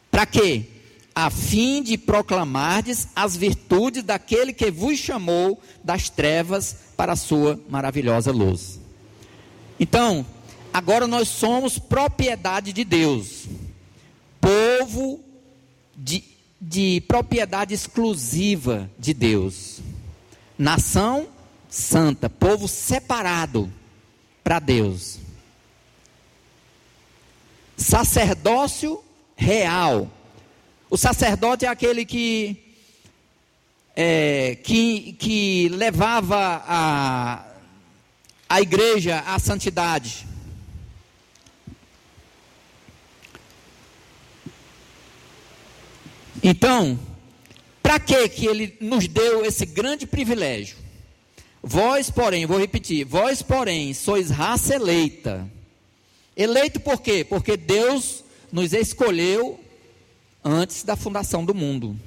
[0.09, 0.65] Para quê?
[1.13, 7.59] A fim de proclamardes as virtudes daquele que vos chamou das trevas para a sua
[7.69, 8.79] maravilhosa luz.
[9.79, 10.25] Então,
[10.73, 13.45] agora nós somos propriedade de Deus,
[14.41, 15.19] povo
[15.95, 16.23] de,
[16.59, 19.79] de propriedade exclusiva de Deus,
[20.57, 21.27] nação
[21.69, 23.71] santa, povo separado
[24.43, 25.23] para Deus
[27.77, 29.03] sacerdócio
[29.35, 30.09] real.
[30.89, 32.57] O sacerdote é aquele que,
[33.95, 37.45] é, que, que levava a,
[38.47, 40.25] a igreja à santidade.
[46.43, 46.99] Então,
[47.81, 50.77] para que que ele nos deu esse grande privilégio?
[51.61, 55.49] Vós, porém, vou repetir, vós, porém, sois raça eleita,
[56.35, 57.23] Eleito por quê?
[57.23, 59.59] Porque Deus nos escolheu
[60.43, 61.97] antes da fundação do mundo.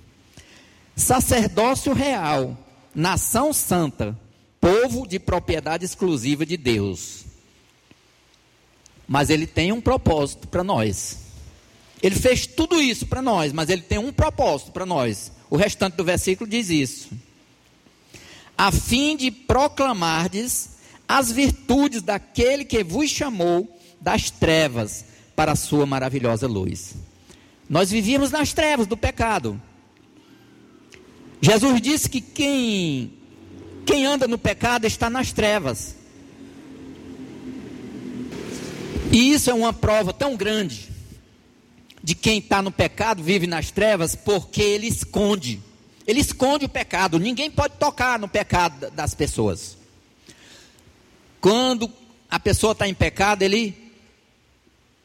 [0.95, 2.57] Sacerdócio real,
[2.95, 4.19] nação santa,
[4.61, 7.25] povo de propriedade exclusiva de Deus.
[9.07, 11.19] Mas ele tem um propósito para nós.
[12.03, 15.33] Ele fez tudo isso para nós, mas ele tem um propósito para nós.
[15.49, 17.09] O restante do versículo diz isso.
[18.57, 20.71] A fim de proclamardes
[21.09, 26.95] as virtudes daquele que vos chamou das trevas para a sua maravilhosa luz.
[27.69, 29.61] Nós vivíamos nas trevas do pecado.
[31.41, 33.13] Jesus disse que quem,
[33.87, 35.97] quem anda no pecado está nas trevas.
[39.13, 40.89] E isso é uma prova tão grande
[42.03, 45.61] de quem está no pecado, vive nas trevas, porque ele esconde.
[46.07, 47.19] Ele esconde o pecado.
[47.19, 49.77] Ninguém pode tocar no pecado das pessoas.
[51.41, 51.91] Quando
[52.31, 53.88] a pessoa está em pecado, ele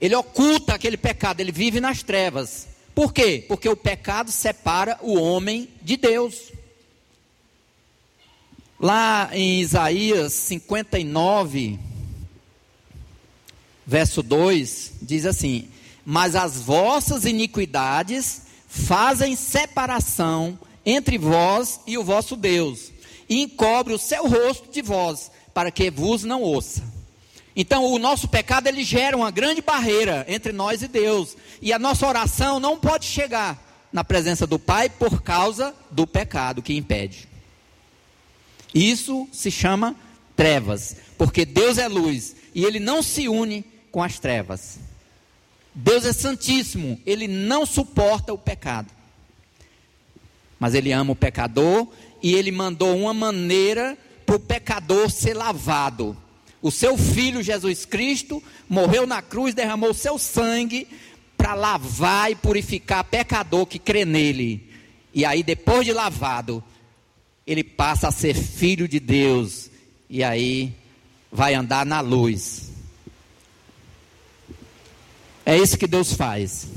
[0.03, 2.67] ele oculta aquele pecado, ele vive nas trevas.
[2.93, 3.45] Por quê?
[3.47, 6.51] Porque o pecado separa o homem de Deus.
[8.77, 11.79] Lá em Isaías 59,
[13.87, 15.69] verso 2, diz assim:
[16.05, 22.91] Mas as vossas iniquidades fazem separação entre vós e o vosso Deus,
[23.29, 26.92] e encobre o seu rosto de vós, para que vos não ouça.
[27.55, 31.77] Então, o nosso pecado ele gera uma grande barreira entre nós e Deus, e a
[31.77, 37.27] nossa oração não pode chegar na presença do Pai por causa do pecado que impede.
[38.73, 39.95] Isso se chama
[40.35, 44.79] trevas, porque Deus é luz e ele não se une com as trevas.
[45.75, 48.89] Deus é santíssimo, ele não suporta o pecado.
[50.59, 51.87] Mas ele ama o pecador
[52.21, 56.17] e ele mandou uma maneira para o pecador ser lavado.
[56.63, 60.87] O seu filho Jesus Cristo morreu na cruz, derramou seu sangue
[61.35, 64.71] para lavar e purificar pecador que crê nele.
[65.13, 66.63] E aí, depois de lavado,
[67.45, 69.69] ele passa a ser filho de Deus.
[70.09, 70.73] E aí
[71.29, 72.71] vai andar na luz.
[75.45, 76.69] É isso que Deus faz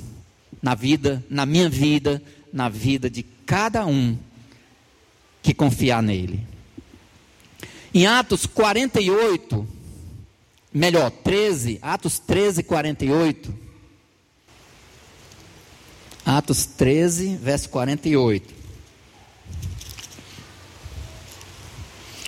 [0.60, 2.20] na vida, na minha vida,
[2.52, 4.18] na vida de cada um
[5.40, 6.44] que confiar nele.
[7.94, 9.75] Em Atos 48,
[10.76, 13.54] melhor, 13, Atos 13, 48.
[16.24, 18.54] Atos 13, verso 48.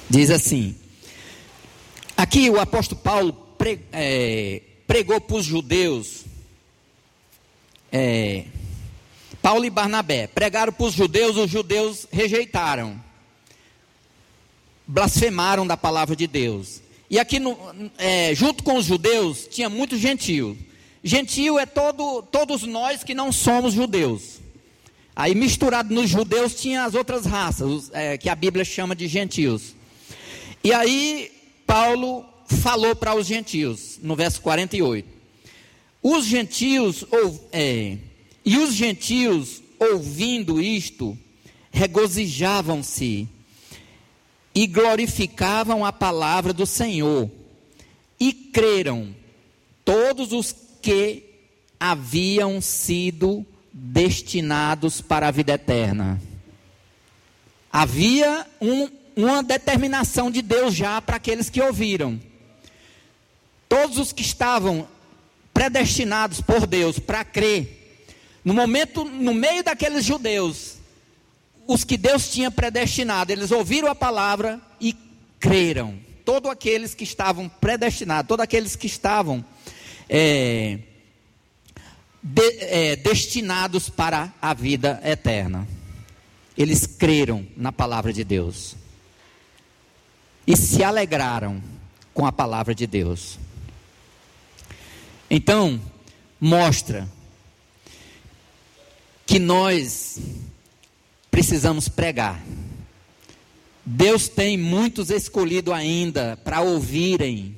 [0.08, 0.74] Diz assim:
[2.16, 6.24] aqui o apóstolo Paulo pre, é, pregou para os judeus,
[7.92, 8.46] é,
[9.42, 12.98] Paulo e Barnabé pregaram para os judeus, os judeus rejeitaram,
[14.86, 16.87] blasfemaram da palavra de Deus.
[17.10, 17.56] E aqui, no,
[17.96, 20.56] é, junto com os judeus, tinha muito gentio.
[21.02, 24.40] Gentio é todo, todos nós que não somos judeus.
[25.16, 29.74] Aí, misturado nos judeus, tinha as outras raças, é, que a Bíblia chama de gentios.
[30.62, 31.32] E aí,
[31.66, 35.08] Paulo falou para os gentios, no verso 48.
[36.02, 37.96] Os gentios, ou, é,
[38.44, 41.16] e os gentios, ouvindo isto,
[41.70, 43.28] regozijavam-se
[44.54, 47.30] e glorificavam a palavra do Senhor,
[48.18, 49.14] e creram
[49.84, 51.24] todos os que
[51.78, 56.20] haviam sido destinados para a vida eterna.
[57.72, 62.20] Havia um, uma determinação de Deus já para aqueles que ouviram.
[63.68, 64.88] Todos os que estavam
[65.52, 68.06] predestinados por Deus para crer,
[68.44, 70.76] no momento, no meio daqueles judeus,
[71.68, 74.96] os que Deus tinha predestinado, eles ouviram a palavra e
[75.38, 75.98] creram.
[76.24, 79.44] Todos aqueles que estavam predestinados, todos aqueles que estavam
[80.08, 80.78] é,
[82.22, 85.68] de, é, destinados para a vida eterna.
[86.56, 88.74] Eles creram na palavra de Deus
[90.46, 91.62] e se alegraram
[92.14, 93.38] com a palavra de Deus.
[95.30, 95.78] Então,
[96.40, 97.06] mostra
[99.26, 100.18] que nós
[101.38, 102.42] precisamos pregar.
[103.86, 107.56] Deus tem muitos escolhidos ainda para ouvirem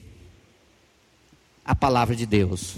[1.65, 2.75] a palavra de Deus.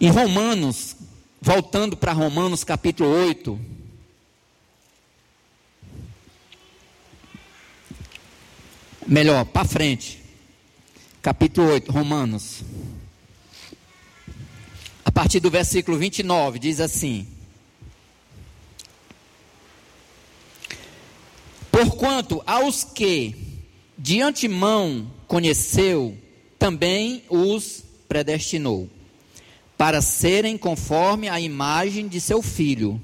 [0.00, 0.96] Em Romanos,
[1.42, 3.60] voltando para Romanos capítulo 8,
[9.06, 10.22] Melhor, para frente.
[11.20, 12.62] Capítulo 8, Romanos.
[15.04, 17.37] A partir do versículo 29, diz assim:
[21.78, 23.36] Porquanto aos que
[23.96, 26.18] de antemão conheceu,
[26.58, 28.90] também os predestinou,
[29.76, 33.00] para serem conforme a imagem de seu filho,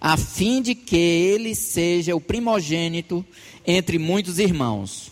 [0.00, 3.26] a fim de que ele seja o primogênito
[3.66, 5.10] entre muitos irmãos.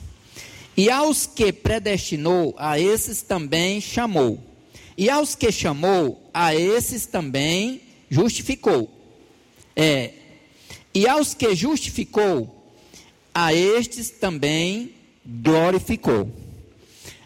[0.76, 4.38] E aos que predestinou, a esses também chamou.
[4.96, 8.88] E aos que chamou, a esses também justificou.
[9.74, 10.12] É,
[10.94, 12.61] e aos que justificou,
[13.34, 16.30] a estes também glorificou.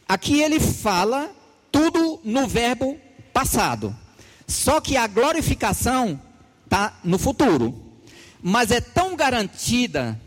[0.09, 1.31] Aqui ele fala
[1.73, 2.99] tudo no verbo
[3.33, 3.95] passado.
[4.47, 6.21] Só que a glorificação
[6.65, 7.75] está no futuro.
[8.43, 10.21] Mas é tão garantida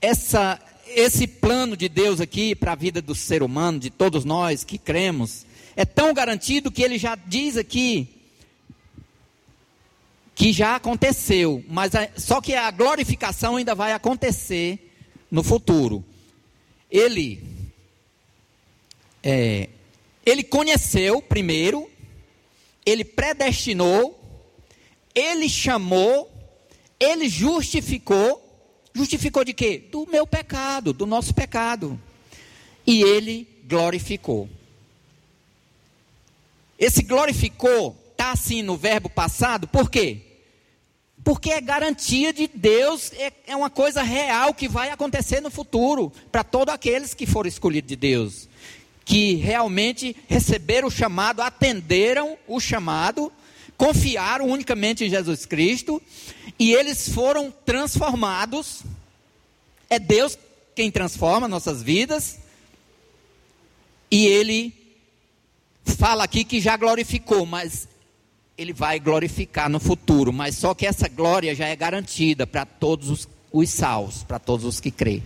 [0.00, 0.58] essa
[0.92, 4.76] esse plano de Deus aqui para a vida do ser humano, de todos nós que
[4.76, 5.46] cremos,
[5.76, 8.19] é tão garantido que ele já diz aqui
[10.40, 14.90] que já aconteceu, mas a, só que a glorificação ainda vai acontecer
[15.30, 16.02] no futuro.
[16.90, 17.44] Ele
[19.22, 19.68] é,
[20.24, 21.90] ele conheceu primeiro,
[22.86, 24.18] ele predestinou,
[25.14, 26.32] ele chamou,
[26.98, 28.42] ele justificou
[28.92, 29.78] Justificou de quê?
[29.78, 32.00] Do meu pecado, do nosso pecado.
[32.84, 34.48] E ele glorificou.
[36.76, 40.29] Esse glorificou está assim no verbo passado, por quê?
[41.22, 46.12] Porque é garantia de Deus, é, é uma coisa real que vai acontecer no futuro,
[46.32, 48.48] para todos aqueles que foram escolhidos de Deus,
[49.04, 53.30] que realmente receberam o chamado, atenderam o chamado,
[53.76, 56.02] confiaram unicamente em Jesus Cristo,
[56.58, 58.82] e eles foram transformados.
[59.88, 60.38] É Deus
[60.74, 62.38] quem transforma nossas vidas,
[64.10, 64.74] e Ele
[65.84, 67.86] fala aqui que já glorificou, mas
[68.60, 73.08] ele vai glorificar no futuro, mas só que essa glória já é garantida para todos
[73.08, 75.22] os, os salvos, para todos os que crêem.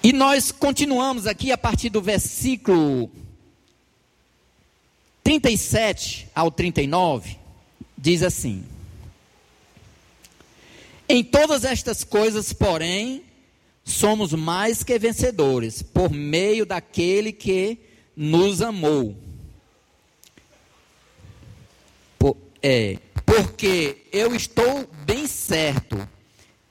[0.00, 3.10] E nós continuamos aqui a partir do versículo
[5.24, 7.36] 37 ao 39,
[7.98, 8.64] diz assim:
[11.08, 13.24] Em todas estas coisas, porém,
[13.84, 17.89] somos mais que vencedores, por meio daquele que
[18.20, 19.16] nos amou.
[22.18, 26.06] Por, é, porque eu estou bem certo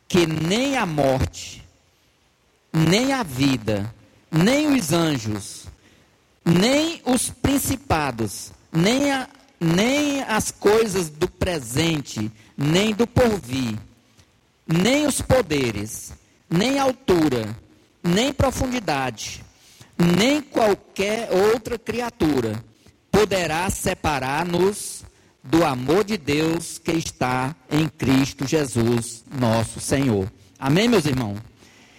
[0.07, 1.65] que nem a morte,
[2.71, 3.91] nem a vida,
[4.31, 5.65] nem os anjos,
[6.45, 9.27] nem os principados, nem, a,
[9.59, 13.75] nem as coisas do presente, nem do porvir,
[14.67, 16.13] nem os poderes,
[16.47, 17.57] nem altura,
[18.03, 19.43] nem profundidade,
[19.99, 22.63] nem qualquer outra criatura
[23.11, 25.03] poderá separar-nos
[25.43, 30.31] do amor de Deus que está em Cristo Jesus, nosso Senhor.
[30.57, 31.39] Amém, meus irmãos?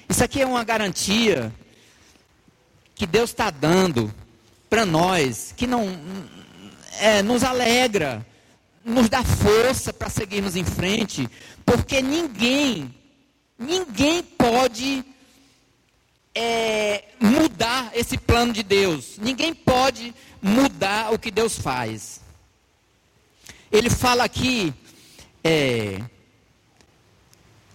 [0.09, 1.53] Isso aqui é uma garantia
[2.95, 4.13] que Deus está dando
[4.69, 5.87] para nós, que não
[7.01, 8.25] é, nos alegra,
[8.85, 11.29] nos dá força para seguirmos em frente,
[11.67, 12.95] porque ninguém,
[13.59, 15.05] ninguém pode
[16.35, 19.19] é, mudar esse plano de Deus.
[19.19, 22.21] Ninguém pode mudar o que Deus faz.
[23.71, 24.75] Ele fala aqui
[25.45, 26.01] é,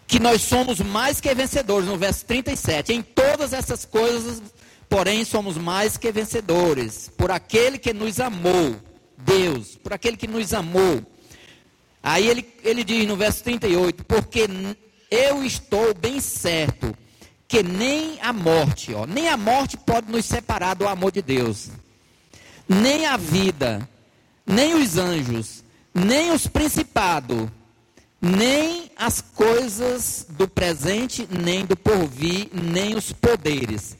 [0.07, 2.93] que nós somos mais que vencedores, no verso 37.
[2.93, 4.41] Em todas essas coisas,
[4.89, 8.79] porém, somos mais que vencedores, por aquele que nos amou,
[9.17, 11.03] Deus, por aquele que nos amou.
[12.03, 14.47] Aí ele, ele diz no verso 38: Porque
[15.09, 16.95] eu estou bem certo
[17.55, 21.69] que nem a morte, ó, nem a morte pode nos separar do amor de Deus.
[22.67, 23.87] Nem a vida,
[24.45, 27.47] nem os anjos, nem os principados,
[28.21, 33.95] nem as coisas do presente, nem do porvir, nem os poderes,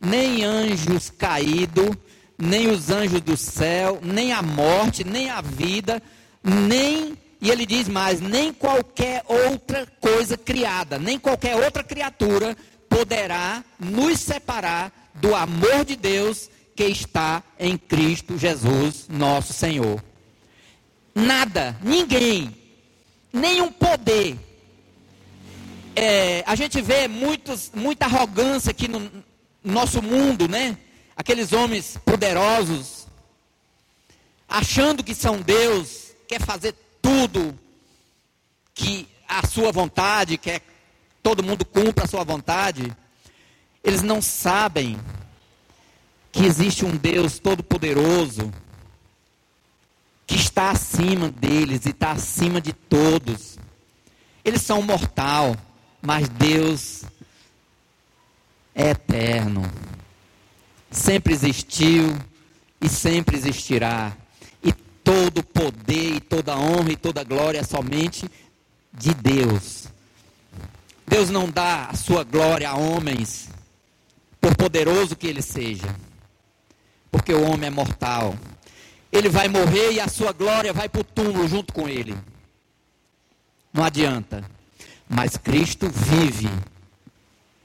[0.00, 1.96] nem anjos caídos,
[2.36, 6.02] nem os anjos do céu, nem a morte, nem a vida,
[6.42, 12.56] nem e ele diz mais: nem qualquer outra coisa criada, nem qualquer outra criatura
[12.92, 20.02] poderá nos separar do amor de Deus que está em Cristo Jesus, nosso Senhor.
[21.14, 22.54] Nada, ninguém,
[23.32, 24.38] nenhum poder.
[25.96, 29.10] É, a gente vê muitos, muita arrogância aqui no
[29.64, 30.76] nosso mundo, né?
[31.16, 33.06] Aqueles homens poderosos,
[34.48, 37.58] achando que são Deus, quer fazer tudo
[38.74, 40.60] que a sua vontade, que é
[41.22, 42.94] todo mundo cumpra a sua vontade,
[43.82, 44.98] eles não sabem
[46.30, 48.52] que existe um Deus todo-poderoso
[50.26, 53.58] que está acima deles e está acima de todos.
[54.44, 55.56] Eles são mortal,
[56.00, 57.04] mas Deus
[58.74, 59.70] é eterno.
[60.90, 62.16] Sempre existiu
[62.80, 64.16] e sempre existirá
[65.04, 68.30] todo poder e toda honra e toda glória é somente
[68.92, 69.86] de Deus.
[71.06, 73.48] Deus não dá a sua glória a homens,
[74.40, 75.94] por poderoso que ele seja,
[77.10, 78.34] porque o homem é mortal.
[79.10, 82.16] Ele vai morrer e a sua glória vai para o túmulo junto com ele.
[83.72, 84.42] Não adianta.
[85.08, 86.48] Mas Cristo vive.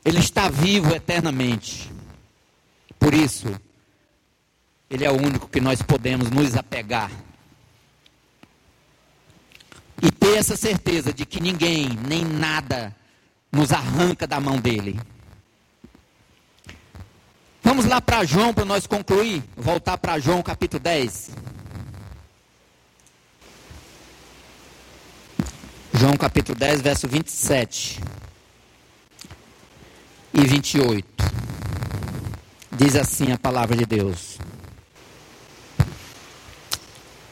[0.03, 1.91] Ele está vivo eternamente.
[2.99, 3.59] Por isso,
[4.89, 7.11] Ele é o único que nós podemos nos apegar
[10.01, 12.95] e ter essa certeza de que ninguém, nem nada,
[13.58, 14.99] nos arranca da mão dele.
[17.64, 21.32] Vamos lá para João para nós concluir, voltar para João capítulo 10.
[25.91, 27.99] João capítulo 10, verso 27
[30.36, 31.08] e 28.
[32.74, 34.38] Diz assim a palavra de Deus.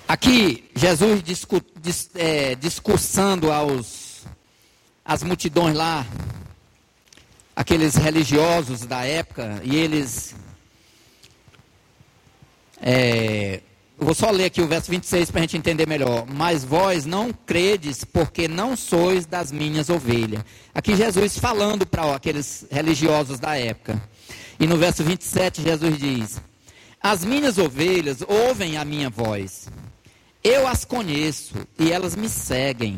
[0.07, 4.04] Aqui, Jesus discu, dis, é, discursando aos,
[5.05, 6.05] às multidões lá,
[7.55, 10.35] aqueles religiosos da época, e eles.
[12.81, 13.61] É,
[13.97, 16.25] eu vou só ler aqui o verso 26 para a gente entender melhor.
[16.27, 20.43] Mas vós não credes, porque não sois das minhas ovelhas.
[20.73, 24.01] Aqui Jesus falando para aqueles religiosos da época.
[24.59, 26.41] E no verso 27, Jesus diz:
[27.01, 29.69] As minhas ovelhas ouvem a minha voz.
[30.43, 32.97] Eu as conheço e elas me seguem.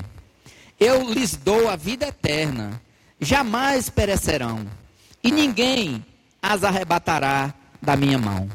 [0.80, 2.82] Eu lhes dou a vida eterna.
[3.20, 4.68] Jamais perecerão.
[5.24, 6.06] E ninguém
[6.42, 8.50] as arrebatará da minha mão.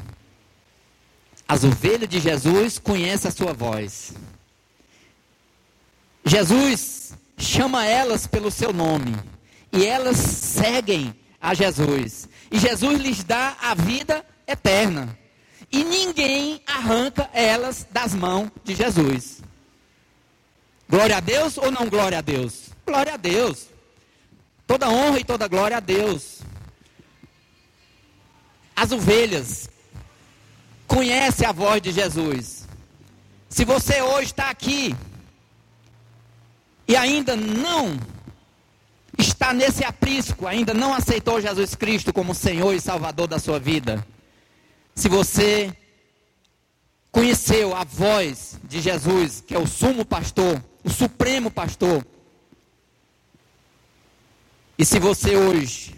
[1.47, 4.13] As ovelhas de Jesus conhecem a sua voz.
[6.25, 9.15] Jesus chama elas pelo seu nome.
[9.71, 12.29] E elas seguem a Jesus.
[12.49, 15.17] E Jesus lhes dá a vida eterna.
[15.71, 19.41] E ninguém arranca elas das mãos de Jesus.
[20.93, 22.69] Glória a Deus ou não glória a Deus?
[22.85, 23.65] Glória a Deus.
[24.67, 26.41] Toda honra e toda glória a Deus.
[28.75, 29.67] As ovelhas
[30.85, 32.67] conhece a voz de Jesus.
[33.49, 34.95] Se você hoje está aqui
[36.87, 37.99] e ainda não
[39.17, 44.05] está nesse aprisco, ainda não aceitou Jesus Cristo como Senhor e Salvador da sua vida,
[44.93, 45.75] se você
[47.11, 52.05] conheceu a voz de Jesus, que é o sumo pastor, o supremo pastor,
[54.77, 55.95] e se você hoje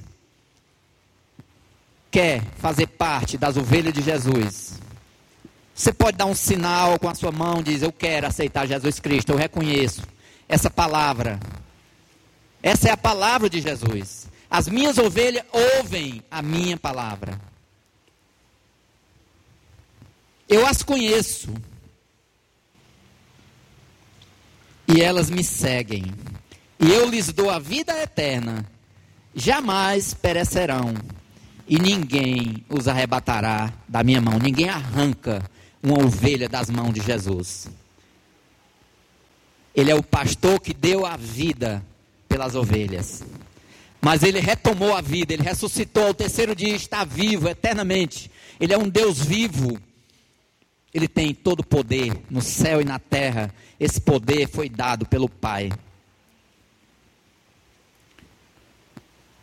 [2.11, 4.79] quer fazer parte das ovelhas de Jesus,
[5.73, 9.31] você pode dar um sinal com a sua mão, diz: Eu quero aceitar Jesus Cristo,
[9.31, 10.03] eu reconheço
[10.47, 11.39] essa palavra.
[12.63, 14.27] Essa é a palavra de Jesus.
[14.49, 17.39] As minhas ovelhas ouvem a minha palavra.
[20.47, 21.53] Eu as conheço.
[24.87, 26.05] E elas me seguem.
[26.79, 28.65] E eu lhes dou a vida eterna.
[29.33, 30.93] Jamais perecerão.
[31.67, 34.37] E ninguém os arrebatará da minha mão.
[34.37, 35.43] Ninguém arranca
[35.81, 37.67] uma ovelha das mãos de Jesus.
[39.75, 41.83] Ele é o pastor que deu a vida
[42.29, 43.23] pelas ovelhas.
[44.01, 48.29] Mas ele retomou a vida, ele ressuscitou ao terceiro dia, está vivo eternamente.
[48.59, 49.79] Ele é um Deus vivo.
[50.95, 53.53] Ele tem todo o poder no céu e na terra.
[53.77, 55.69] Esse poder foi dado pelo Pai.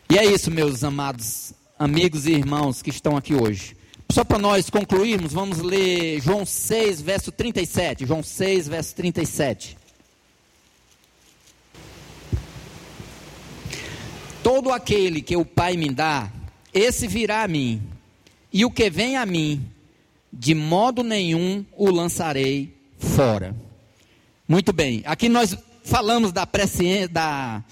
[0.09, 3.76] E é isso, meus amados amigos e irmãos que estão aqui hoje.
[4.11, 8.07] Só para nós concluirmos, vamos ler João 6, verso 37.
[8.07, 9.76] João 6, verso 37.
[14.42, 16.32] Todo aquele que o Pai me dá,
[16.72, 17.82] esse virá a mim,
[18.50, 19.70] e o que vem a mim,
[20.33, 23.55] de modo nenhum o lançarei fora.
[24.49, 27.62] Muito bem, aqui nós falamos da presciência, da,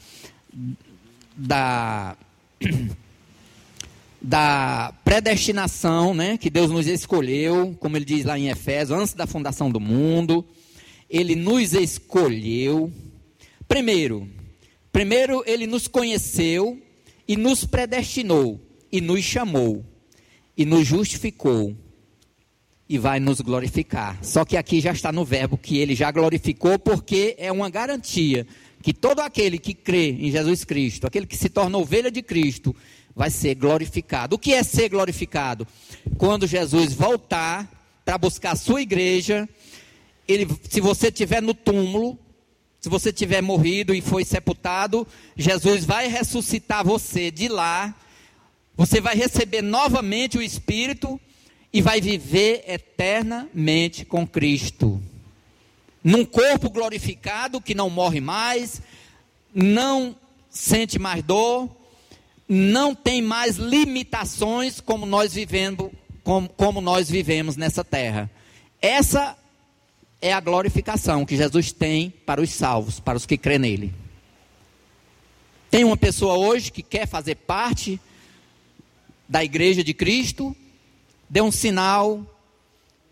[1.36, 2.16] da
[4.22, 9.26] da predestinação, né, que Deus nos escolheu, como ele diz lá em Efésios, antes da
[9.26, 10.44] fundação do mundo,
[11.08, 12.92] ele nos escolheu.
[13.66, 14.28] Primeiro,
[14.92, 16.78] primeiro ele nos conheceu
[17.26, 18.60] e nos predestinou
[18.92, 19.84] e nos chamou
[20.54, 21.74] e nos justificou
[22.90, 24.18] e vai nos glorificar.
[24.20, 28.44] Só que aqui já está no verbo que ele já glorificou porque é uma garantia
[28.82, 32.74] que todo aquele que crê em Jesus Cristo, aquele que se torna ovelha de Cristo,
[33.14, 34.34] vai ser glorificado.
[34.34, 35.68] O que é ser glorificado?
[36.18, 37.70] Quando Jesus voltar
[38.04, 39.48] para buscar a sua igreja,
[40.26, 42.18] ele, se você estiver no túmulo,
[42.80, 47.94] se você tiver morrido e foi sepultado, Jesus vai ressuscitar você de lá.
[48.76, 51.20] Você vai receber novamente o Espírito
[51.72, 55.00] e vai viver eternamente com Cristo.
[56.02, 58.80] Num corpo glorificado que não morre mais,
[59.54, 60.16] não
[60.48, 61.68] sente mais dor,
[62.48, 65.92] não tem mais limitações como nós vivendo,
[66.24, 68.30] como, como nós vivemos nessa terra.
[68.82, 69.36] Essa
[70.20, 73.94] é a glorificação que Jesus tem para os salvos, para os que crêem nele.
[75.70, 78.00] Tem uma pessoa hoje que quer fazer parte
[79.28, 80.56] da igreja de Cristo,
[81.30, 82.20] dê um sinal,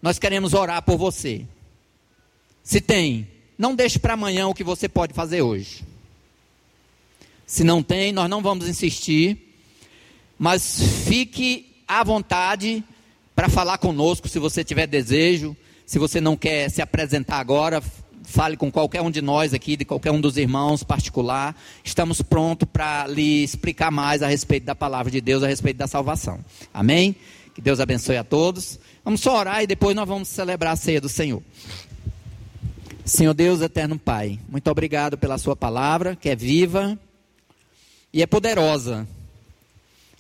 [0.03, 1.47] nós queremos orar por você.
[2.65, 5.85] Se tem, não deixe para amanhã o que você pode fazer hoje.
[7.47, 9.57] Se não tem, nós não vamos insistir,
[10.39, 12.85] mas fique à vontade
[13.35, 15.57] para falar conosco se você tiver desejo.
[15.87, 17.83] Se você não quer se apresentar agora,
[18.23, 21.57] fale com qualquer um de nós aqui, de qualquer um dos irmãos particular.
[21.83, 25.87] Estamos prontos para lhe explicar mais a respeito da palavra de Deus, a respeito da
[25.87, 26.45] salvação.
[26.75, 27.17] Amém?
[27.59, 28.79] Que Deus abençoe a todos.
[29.05, 31.43] Vamos só orar e depois nós vamos celebrar a ceia do Senhor.
[33.05, 36.97] Senhor Deus, eterno Pai, muito obrigado pela Sua palavra, que é viva
[38.13, 39.09] e é poderosa,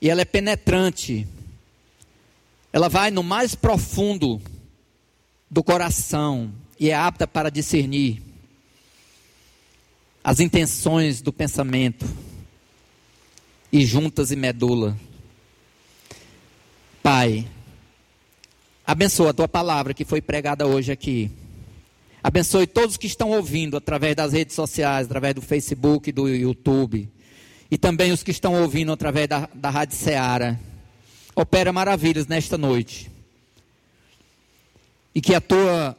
[0.02, 1.28] e ela é penetrante,
[2.72, 4.42] ela vai no mais profundo
[5.48, 8.20] do coração e é apta para discernir
[10.24, 12.04] as intenções do pensamento
[13.72, 14.98] e juntas e medula.
[17.10, 17.48] Pai,
[18.86, 21.30] abençoa a tua palavra que foi pregada hoje aqui.
[22.22, 27.08] Abençoe todos que estão ouvindo através das redes sociais, através do Facebook, do YouTube.
[27.70, 30.60] E também os que estão ouvindo através da, da Rádio Seara.
[31.34, 33.10] Opera maravilhas nesta noite.
[35.14, 35.96] E que a tua,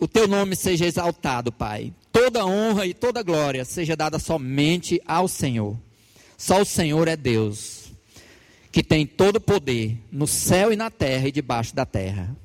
[0.00, 1.92] o teu nome seja exaltado, Pai.
[2.10, 5.76] Toda honra e toda glória seja dada somente ao Senhor.
[6.38, 7.77] Só o Senhor é Deus,
[8.70, 12.36] que tem todo o poder no céu e na terra e debaixo da terra.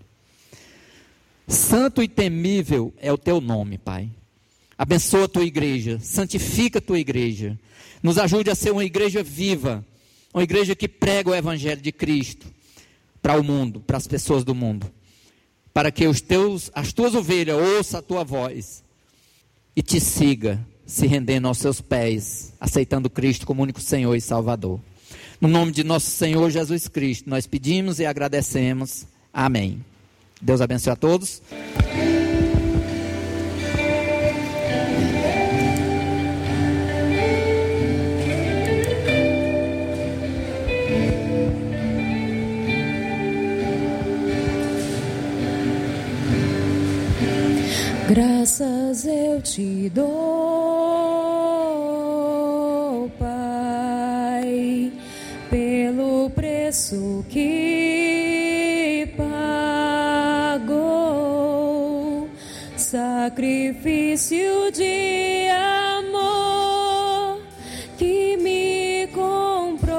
[1.48, 4.10] Santo e temível é o teu nome, Pai.
[4.78, 7.60] Abençoa a tua igreja, santifica a tua igreja.
[8.02, 9.86] Nos ajude a ser uma igreja viva,
[10.34, 12.48] uma igreja que prega o evangelho de Cristo
[13.22, 14.92] para o mundo, para as pessoas do mundo.
[15.74, 18.84] Para que os teus, as tuas ovelhas ouçam a tua voz
[19.76, 24.80] e te siga, se rendendo aos seus pés, aceitando Cristo como único Senhor e Salvador.
[25.44, 29.06] No nome de nosso Senhor Jesus Cristo, nós pedimos e agradecemos.
[29.34, 29.84] Amém.
[30.42, 31.42] Deus abençoe a todos.
[48.08, 51.13] Graças eu te dou,
[63.74, 65.48] sacrifício de
[65.98, 67.42] amor
[67.98, 69.96] que me comprou,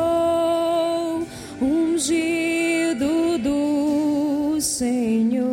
[1.61, 5.45] ungido do Senhor,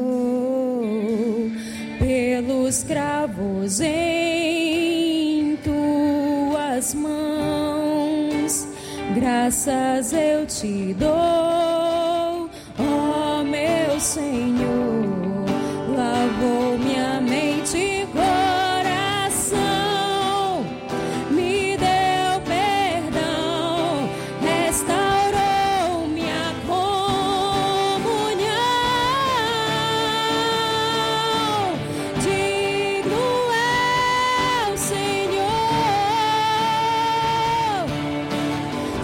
[1.99, 8.67] pelos cravos em tuas mãos,
[9.15, 11.50] graças eu te dou,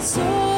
[0.00, 0.57] So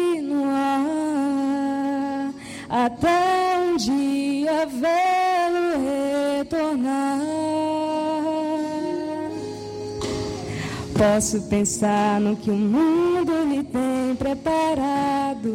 [11.01, 15.49] Posso pensar no que o mundo lhe tem preparado.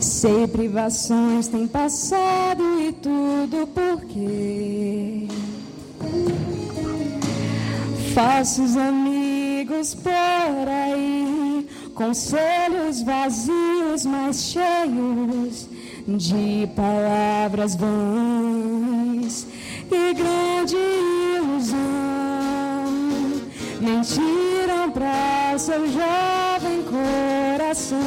[0.00, 5.28] Sei privações tem passado e tudo porque
[8.12, 10.10] falsos amigos por
[10.68, 15.68] aí, conselhos vazios, mas cheios
[16.08, 19.46] de palavras vãs
[19.88, 20.74] e grande
[21.36, 22.03] ilusão.
[24.04, 27.98] Mentiram para seu jovem coração,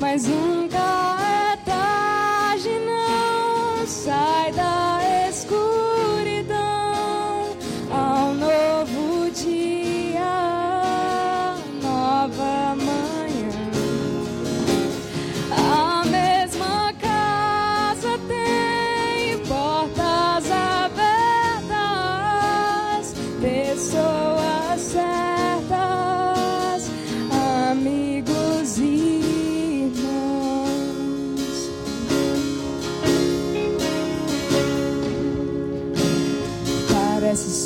[0.00, 1.19] mas nunca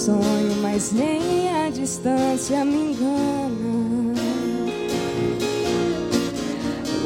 [0.05, 4.13] sonho, mas nem a distância me engana.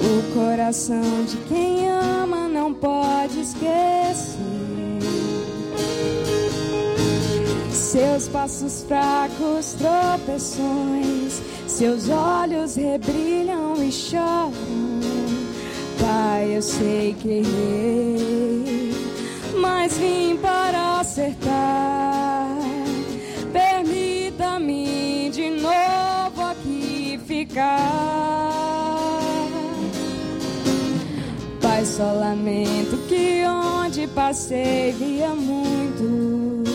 [0.03, 4.39] O coração de quem ama não pode esquecer.
[7.71, 14.53] Seus passos fracos, tropeções, seus olhos rebrilham e choram.
[16.01, 18.93] Pai, eu sei que errei,
[19.61, 21.88] mas vim para acertar.
[31.99, 36.71] Só lamento que onde passei via muitos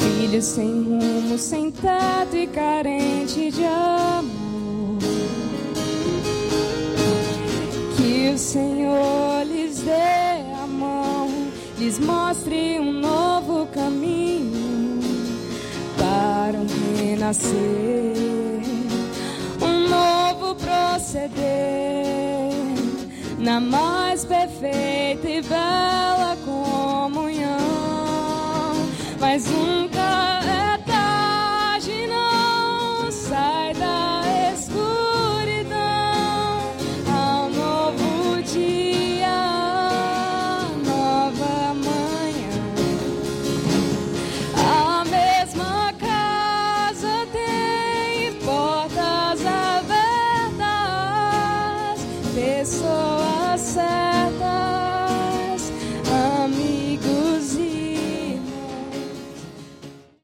[0.00, 4.96] filhos sem rumo, sem teto e carente de amor.
[7.98, 11.28] Que o Senhor lhes dê a mão,
[11.78, 14.98] lhes mostre um novo caminho
[15.98, 16.66] para um
[16.96, 18.64] renascer,
[19.60, 21.79] um novo proceder
[23.40, 27.58] na mais perfeita e bela comunhão.
[29.18, 29.89] Mas nunca